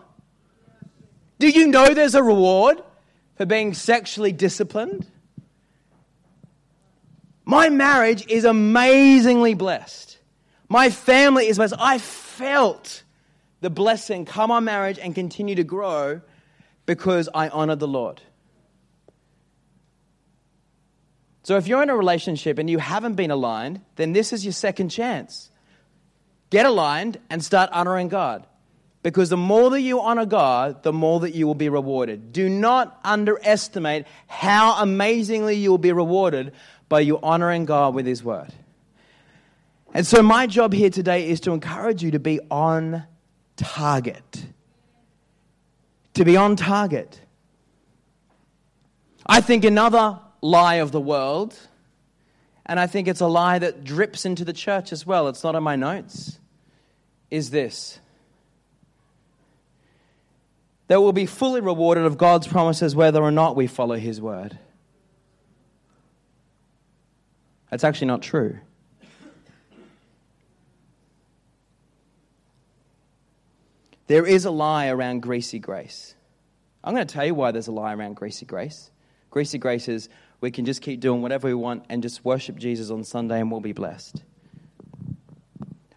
[1.38, 2.82] Do you know there's a reward
[3.36, 5.06] for being sexually disciplined?
[7.44, 10.18] My marriage is amazingly blessed.
[10.68, 11.74] My family is blessed.
[11.78, 13.03] I felt
[13.64, 16.20] the blessing come on marriage and continue to grow
[16.84, 18.20] because I honor the Lord.
[21.44, 24.52] So if you're in a relationship and you haven't been aligned, then this is your
[24.52, 25.50] second chance.
[26.50, 28.46] Get aligned and start honoring God.
[29.02, 32.34] Because the more that you honor God, the more that you will be rewarded.
[32.34, 36.52] Do not underestimate how amazingly you will be rewarded
[36.90, 38.52] by you honoring God with His word.
[39.94, 43.04] And so, my job here today is to encourage you to be on
[43.56, 44.46] target.
[46.14, 47.20] To be on target.
[49.26, 51.58] I think another lie of the world,
[52.66, 55.54] and I think it's a lie that drips into the church as well, it's not
[55.54, 56.38] in my notes,
[57.30, 57.98] is this
[60.86, 64.58] that we'll be fully rewarded of God's promises whether or not we follow His word.
[67.70, 68.58] That's actually not true.
[74.06, 76.14] There is a lie around greasy grace.
[76.82, 78.90] I'm going to tell you why there's a lie around greasy grace.
[79.30, 80.08] Greasy grace is
[80.40, 83.50] we can just keep doing whatever we want and just worship Jesus on Sunday and
[83.50, 84.22] we'll be blessed.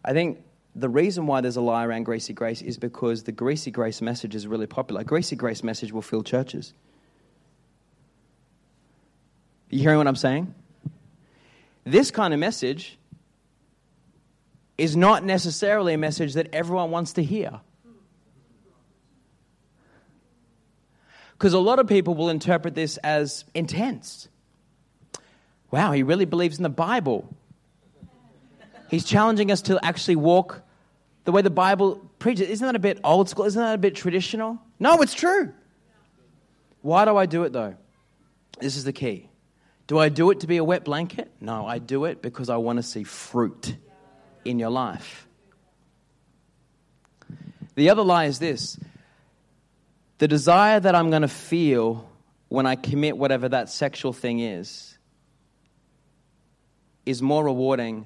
[0.05, 0.41] I think
[0.73, 4.35] the reason why there's a lie around greasy grace is because the greasy grace message
[4.35, 5.03] is really popular.
[5.03, 6.73] Greasy grace message will fill churches.
[9.69, 10.53] You hearing what I'm saying?
[11.83, 12.97] This kind of message
[14.77, 17.59] is not necessarily a message that everyone wants to hear.
[21.37, 24.27] Because a lot of people will interpret this as intense.
[25.69, 27.27] Wow, he really believes in the Bible.
[28.89, 30.61] He's challenging us to actually walk
[31.25, 32.49] the way the Bible preaches.
[32.49, 33.45] Isn't that a bit old school?
[33.45, 34.59] Isn't that a bit traditional?
[34.79, 35.53] No, it's true.
[36.81, 37.75] Why do I do it though?
[38.59, 39.29] This is the key.
[39.87, 41.31] Do I do it to be a wet blanket?
[41.39, 43.75] No, I do it because I want to see fruit
[44.43, 45.27] in your life.
[47.75, 48.79] The other lie is this
[50.17, 52.09] the desire that I'm going to feel
[52.49, 54.97] when I commit whatever that sexual thing is
[57.05, 58.05] is more rewarding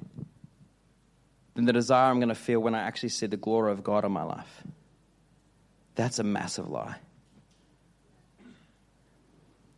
[1.56, 4.06] than the desire I'm going to feel when I actually see the glory of God
[4.06, 4.64] in my life.
[5.96, 6.98] That's a massive lie.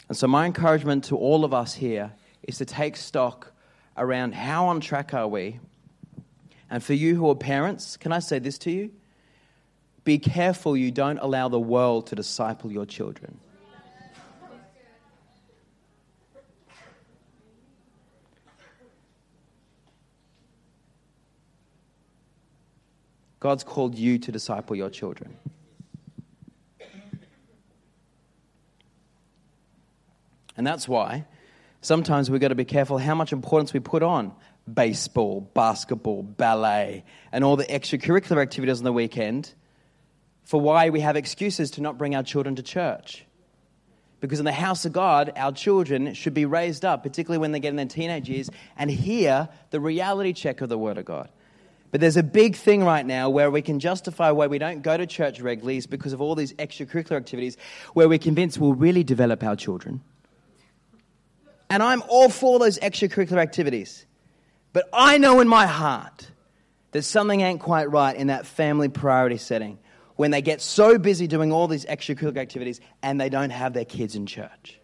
[0.10, 2.12] And so, my encouragement to all of us here
[2.44, 3.54] is to take stock
[3.98, 5.60] around how on track are we.
[6.70, 8.92] And for you who are parents, can I say this to you?
[10.04, 13.39] Be careful you don't allow the world to disciple your children.
[23.39, 25.36] God's called you to disciple your children.
[30.56, 31.26] And that's why
[31.82, 34.34] sometimes we've got to be careful how much importance we put on
[34.72, 39.54] baseball, basketball, ballet, and all the extracurricular activities on the weekend
[40.44, 43.26] for why we have excuses to not bring our children to church.
[44.20, 47.60] Because in the house of God, our children should be raised up, particularly when they
[47.60, 51.30] get in their teenage years, and hear the reality check of the Word of God.
[51.91, 54.98] But there's a big thing right now where we can justify why we don't go
[54.98, 57.56] to church regularly is because of all these extracurricular activities
[57.94, 60.02] where we're convinced we'll really develop our children.
[61.70, 64.06] And I'm all for those extracurricular activities.
[64.72, 66.32] But I know in my heart
[66.94, 69.78] that something ain't quite right in that family priority setting
[70.16, 73.86] when they get so busy doing all these extracurricular activities and they don't have their
[73.86, 74.80] kids in church.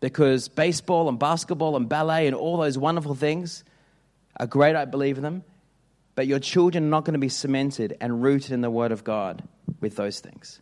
[0.00, 3.64] Because baseball and basketball and ballet and all those wonderful things
[4.38, 5.42] are great, I believe in them,
[6.14, 9.04] but your children are not going to be cemented and rooted in the Word of
[9.04, 9.42] God
[9.80, 10.60] with those things.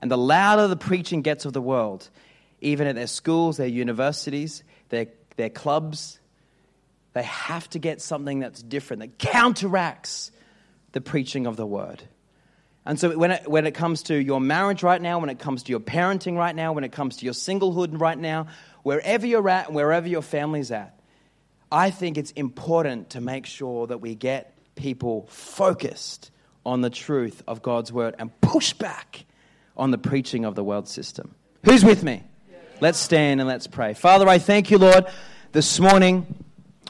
[0.00, 2.10] And the louder the preaching gets of the world,
[2.60, 5.06] even at their schools, their universities, their,
[5.36, 6.18] their clubs,
[7.12, 10.32] they have to get something that's different, that counteracts
[10.94, 12.02] the preaching of the Word.
[12.86, 15.64] And so, when it, when it comes to your marriage right now, when it comes
[15.64, 18.46] to your parenting right now, when it comes to your singlehood right now,
[18.82, 20.98] wherever you're at and wherever your family's at,
[21.72, 26.30] I think it's important to make sure that we get people focused
[26.64, 29.24] on the truth of God's word and push back
[29.76, 31.34] on the preaching of the world system.
[31.64, 32.22] Who's with me?
[32.80, 33.94] Let's stand and let's pray.
[33.94, 35.06] Father, I thank you, Lord,
[35.52, 36.44] this morning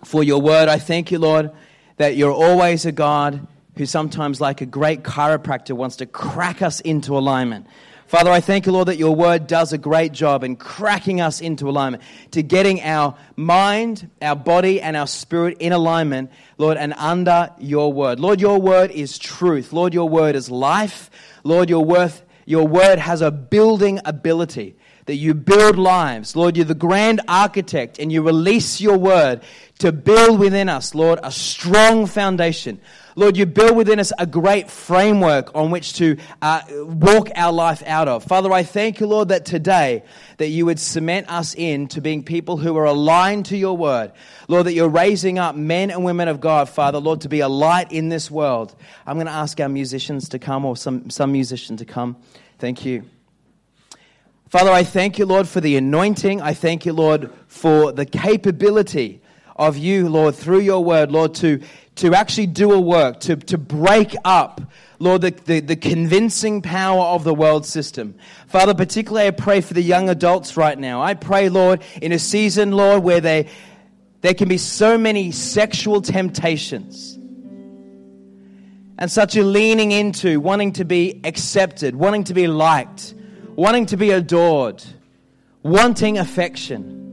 [0.05, 0.69] for your word.
[0.69, 1.51] I thank you, Lord,
[1.99, 3.47] that you're always a God
[3.77, 7.67] who sometimes, like a great chiropractor, wants to crack us into alignment.
[8.07, 11.41] Father, I thank you, Lord, that your word does a great job in cracking us
[11.41, 12.03] into alignment,
[12.33, 17.93] to getting our mind, our body, and our spirit in alignment, Lord, and under your
[17.93, 18.21] word.
[18.21, 19.73] Lord, your word is truth.
[19.73, 21.11] Lord, your word is life.
[21.45, 26.37] Lord, your, worth, your word has a building ability that you build lives.
[26.37, 29.43] Lord, you're the grand architect and you release your word
[29.79, 32.81] to build within us, Lord, a strong foundation.
[33.17, 37.83] Lord, you build within us a great framework on which to uh, walk our life
[37.87, 38.25] out of.
[38.25, 40.03] Father, I thank you, Lord, that today
[40.39, 44.11] that you would cement us in to being people who are aligned to your word.
[44.49, 47.49] Lord, that you're raising up men and women of God, Father, Lord, to be a
[47.49, 48.75] light in this world.
[49.07, 52.17] I'm going to ask our musicians to come or some, some musician to come.
[52.59, 53.05] Thank you.
[54.49, 56.43] Father, I thank you, Lord, for the anointing.
[56.43, 59.21] I thank you, Lord, for the capability
[59.57, 61.61] of you, Lord, through your word, Lord, to,
[61.97, 64.61] to actually do a work, to, to break up,
[64.99, 68.15] Lord, the, the, the convincing power of the world system.
[68.49, 71.03] Father, particularly I pray for the young adults right now.
[71.03, 73.49] I pray, Lord, in a season, Lord, where they,
[74.23, 77.15] there can be so many sexual temptations
[78.99, 83.15] and such a leaning into wanting to be accepted, wanting to be liked
[83.57, 84.83] wanting to be adored,
[85.63, 87.04] wanting affection.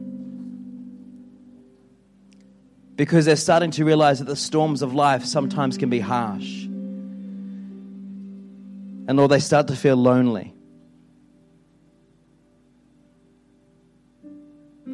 [3.02, 6.66] Because they're starting to realize that the storms of life sometimes can be harsh.
[9.08, 10.54] And Lord, they start to feel lonely.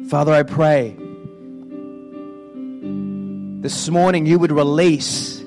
[0.08, 0.96] Father, I pray
[3.60, 5.42] this morning you would release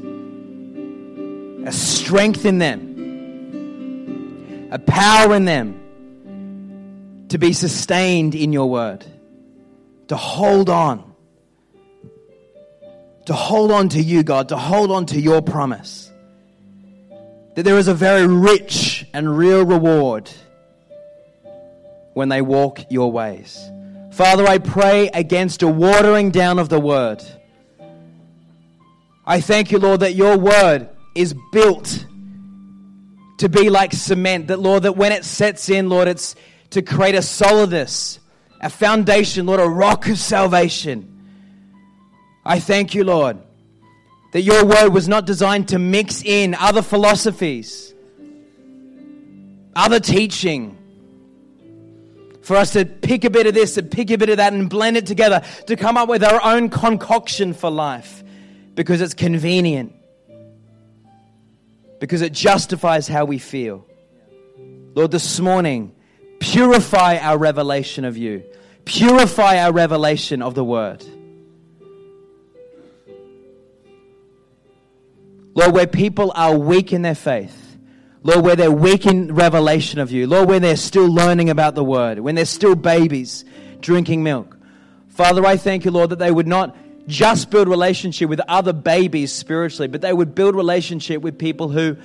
[1.65, 9.03] a strength in them, a power in them to be sustained in your word,
[10.09, 11.10] to hold on,
[13.25, 16.11] to hold on to you, God, to hold on to your promise.
[17.55, 20.29] That there is a very rich and real reward
[22.13, 23.59] when they walk your ways.
[24.11, 27.23] Father, I pray against a watering down of the word.
[29.25, 32.05] I thank you, Lord, that your word is built
[33.37, 34.47] to be like cement.
[34.47, 36.35] That, Lord, that when it sets in, Lord, it's,
[36.71, 38.19] to create a solidness,
[38.59, 41.10] a foundation, Lord, a rock of salvation.
[42.45, 43.37] I thank you, Lord,
[44.31, 47.93] that your word was not designed to mix in other philosophies,
[49.75, 50.77] other teaching,
[52.41, 54.69] for us to pick a bit of this and pick a bit of that and
[54.69, 58.23] blend it together to come up with our own concoction for life
[58.73, 59.93] because it's convenient,
[61.99, 63.85] because it justifies how we feel.
[64.95, 65.93] Lord, this morning,
[66.41, 68.43] Purify our revelation of you.
[68.83, 71.05] Purify our revelation of the word.
[75.53, 77.77] Lord, where people are weak in their faith,
[78.23, 81.83] Lord, where they're weak in revelation of you, Lord, where they're still learning about the
[81.83, 83.43] word, when they're still babies
[83.79, 84.57] drinking milk.
[85.09, 86.77] Father, I thank you, Lord, that they would not
[87.07, 91.97] just build relationship with other babies spiritually, but they would build relationship with people who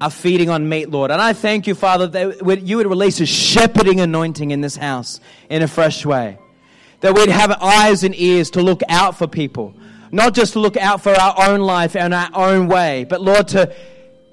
[0.00, 1.12] are feeding on meat, Lord.
[1.12, 5.20] And I thank you, Father, that you would release a shepherding anointing in this house
[5.48, 6.38] in a fresh way.
[7.00, 9.74] That we'd have eyes and ears to look out for people,
[10.12, 13.48] not just to look out for our own life and our own way, but Lord,
[13.48, 13.74] to,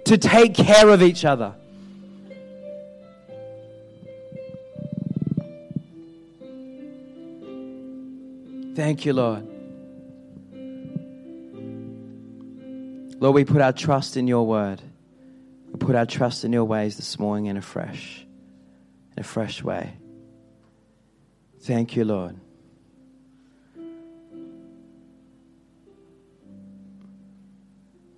[0.05, 1.55] to take care of each other.
[8.75, 9.47] Thank you, Lord.
[13.21, 14.81] Lord, we put our trust in your word.
[15.67, 18.25] We put our trust in your ways this morning in a fresh,
[19.15, 19.93] in a fresh way.
[21.61, 22.37] Thank you, Lord.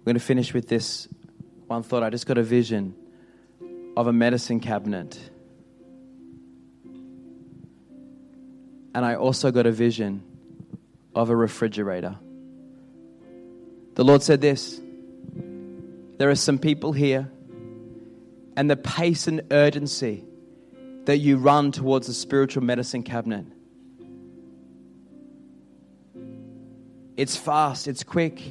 [0.02, 1.08] We're going to finish with this
[1.68, 2.02] one thought.
[2.02, 2.95] I just got a vision
[3.95, 5.20] of a medicine cabinet.
[8.95, 10.24] And I also got a vision
[11.14, 12.18] of a refrigerator.
[13.93, 14.82] The Lord said this
[16.18, 17.30] there are some people here,
[18.58, 20.26] and the pace and urgency
[21.06, 23.45] that you run towards the spiritual medicine cabinet.
[27.18, 28.41] It's fast, it's quick.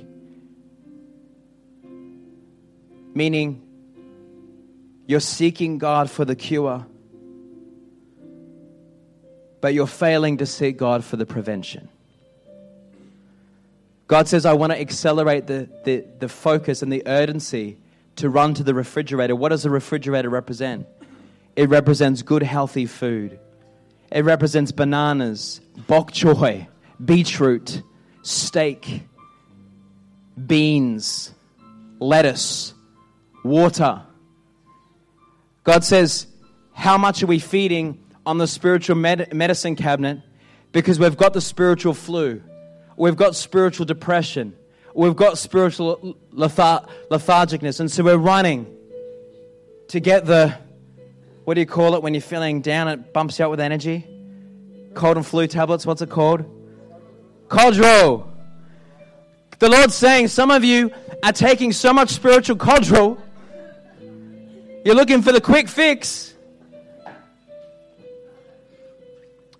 [3.20, 3.60] Meaning,
[5.06, 6.86] you're seeking God for the cure,
[9.60, 11.90] but you're failing to seek God for the prevention.
[14.06, 17.76] God says, I want to accelerate the, the, the focus and the urgency
[18.16, 19.36] to run to the refrigerator.
[19.36, 20.86] What does the refrigerator represent?
[21.56, 23.38] It represents good, healthy food.
[24.10, 26.68] It represents bananas, bok choy,
[27.04, 27.82] beetroot,
[28.22, 29.02] steak,
[30.46, 31.34] beans,
[31.98, 32.72] lettuce,
[33.44, 34.02] water.
[35.64, 36.26] God says,
[36.72, 40.20] How much are we feeding on the spiritual med- medicine cabinet?
[40.72, 42.42] Because we've got the spiritual flu
[43.00, 44.54] we've got spiritual depression,
[44.94, 48.66] we've got spiritual lethar- lethargicness, and so we're running
[49.88, 50.54] to get the
[51.44, 52.86] what do you call it when you're feeling down?
[52.86, 54.06] It bumps you up with energy.
[54.94, 55.86] Cold and flu tablets.
[55.86, 56.44] What's it called?
[57.48, 58.28] Codral.
[59.58, 63.18] The Lord's saying some of you are taking so much spiritual Codral.
[64.82, 66.34] You're looking for the quick fix.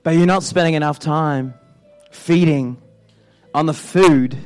[0.02, 1.54] But you're not spending enough time
[2.10, 2.80] feeding
[3.54, 4.36] on the food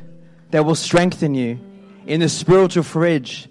[0.51, 1.59] that will strengthen you
[2.05, 3.47] in the spiritual fridge.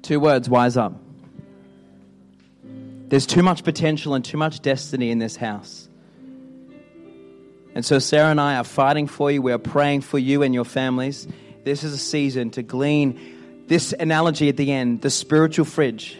[0.00, 0.94] Two words wise up.
[3.08, 5.88] There's too much potential and too much destiny in this house.
[7.74, 9.42] And so, Sarah and I are fighting for you.
[9.42, 11.26] We are praying for you and your families.
[11.64, 16.18] This is a season to glean this analogy at the end the spiritual fridge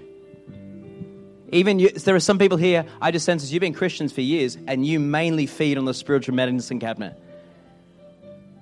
[1.54, 4.22] even you, there are some people here, I just sense as you've been Christians for
[4.22, 7.16] years and you mainly feed on the spiritual medicine cabinet.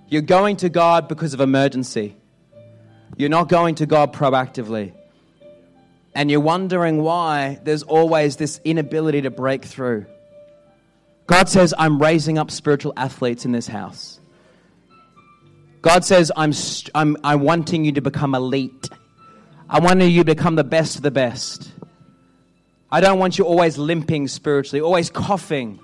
[0.09, 2.17] You're going to God because of emergency.
[3.17, 4.93] You're not going to God proactively.
[6.15, 10.05] And you're wondering why there's always this inability to break through.
[11.27, 14.21] God says, I'm raising up spiritual athletes in this house.
[15.81, 16.53] God says, I'm,
[16.95, 18.89] I'm, I'm wanting you to become elite.
[19.69, 21.71] I want you to become the best of the best.
[22.91, 25.81] I don't want you always limping spiritually, always coughing,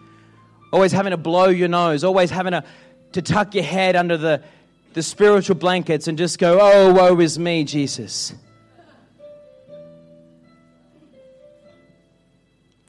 [0.72, 2.64] always having to blow your nose, always having to,
[3.12, 4.42] to tuck your head under the,
[4.92, 8.34] the spiritual blankets and just go, oh, woe is me, Jesus.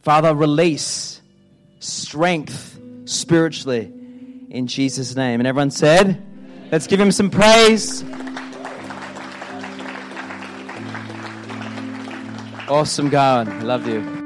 [0.02, 1.19] Father, release
[1.80, 3.92] strength spiritually
[4.50, 5.40] in Jesus' name.
[5.40, 6.22] And everyone said,
[6.72, 8.04] let's give him some praise.
[12.68, 13.50] Awesome God.
[13.50, 14.19] I love you.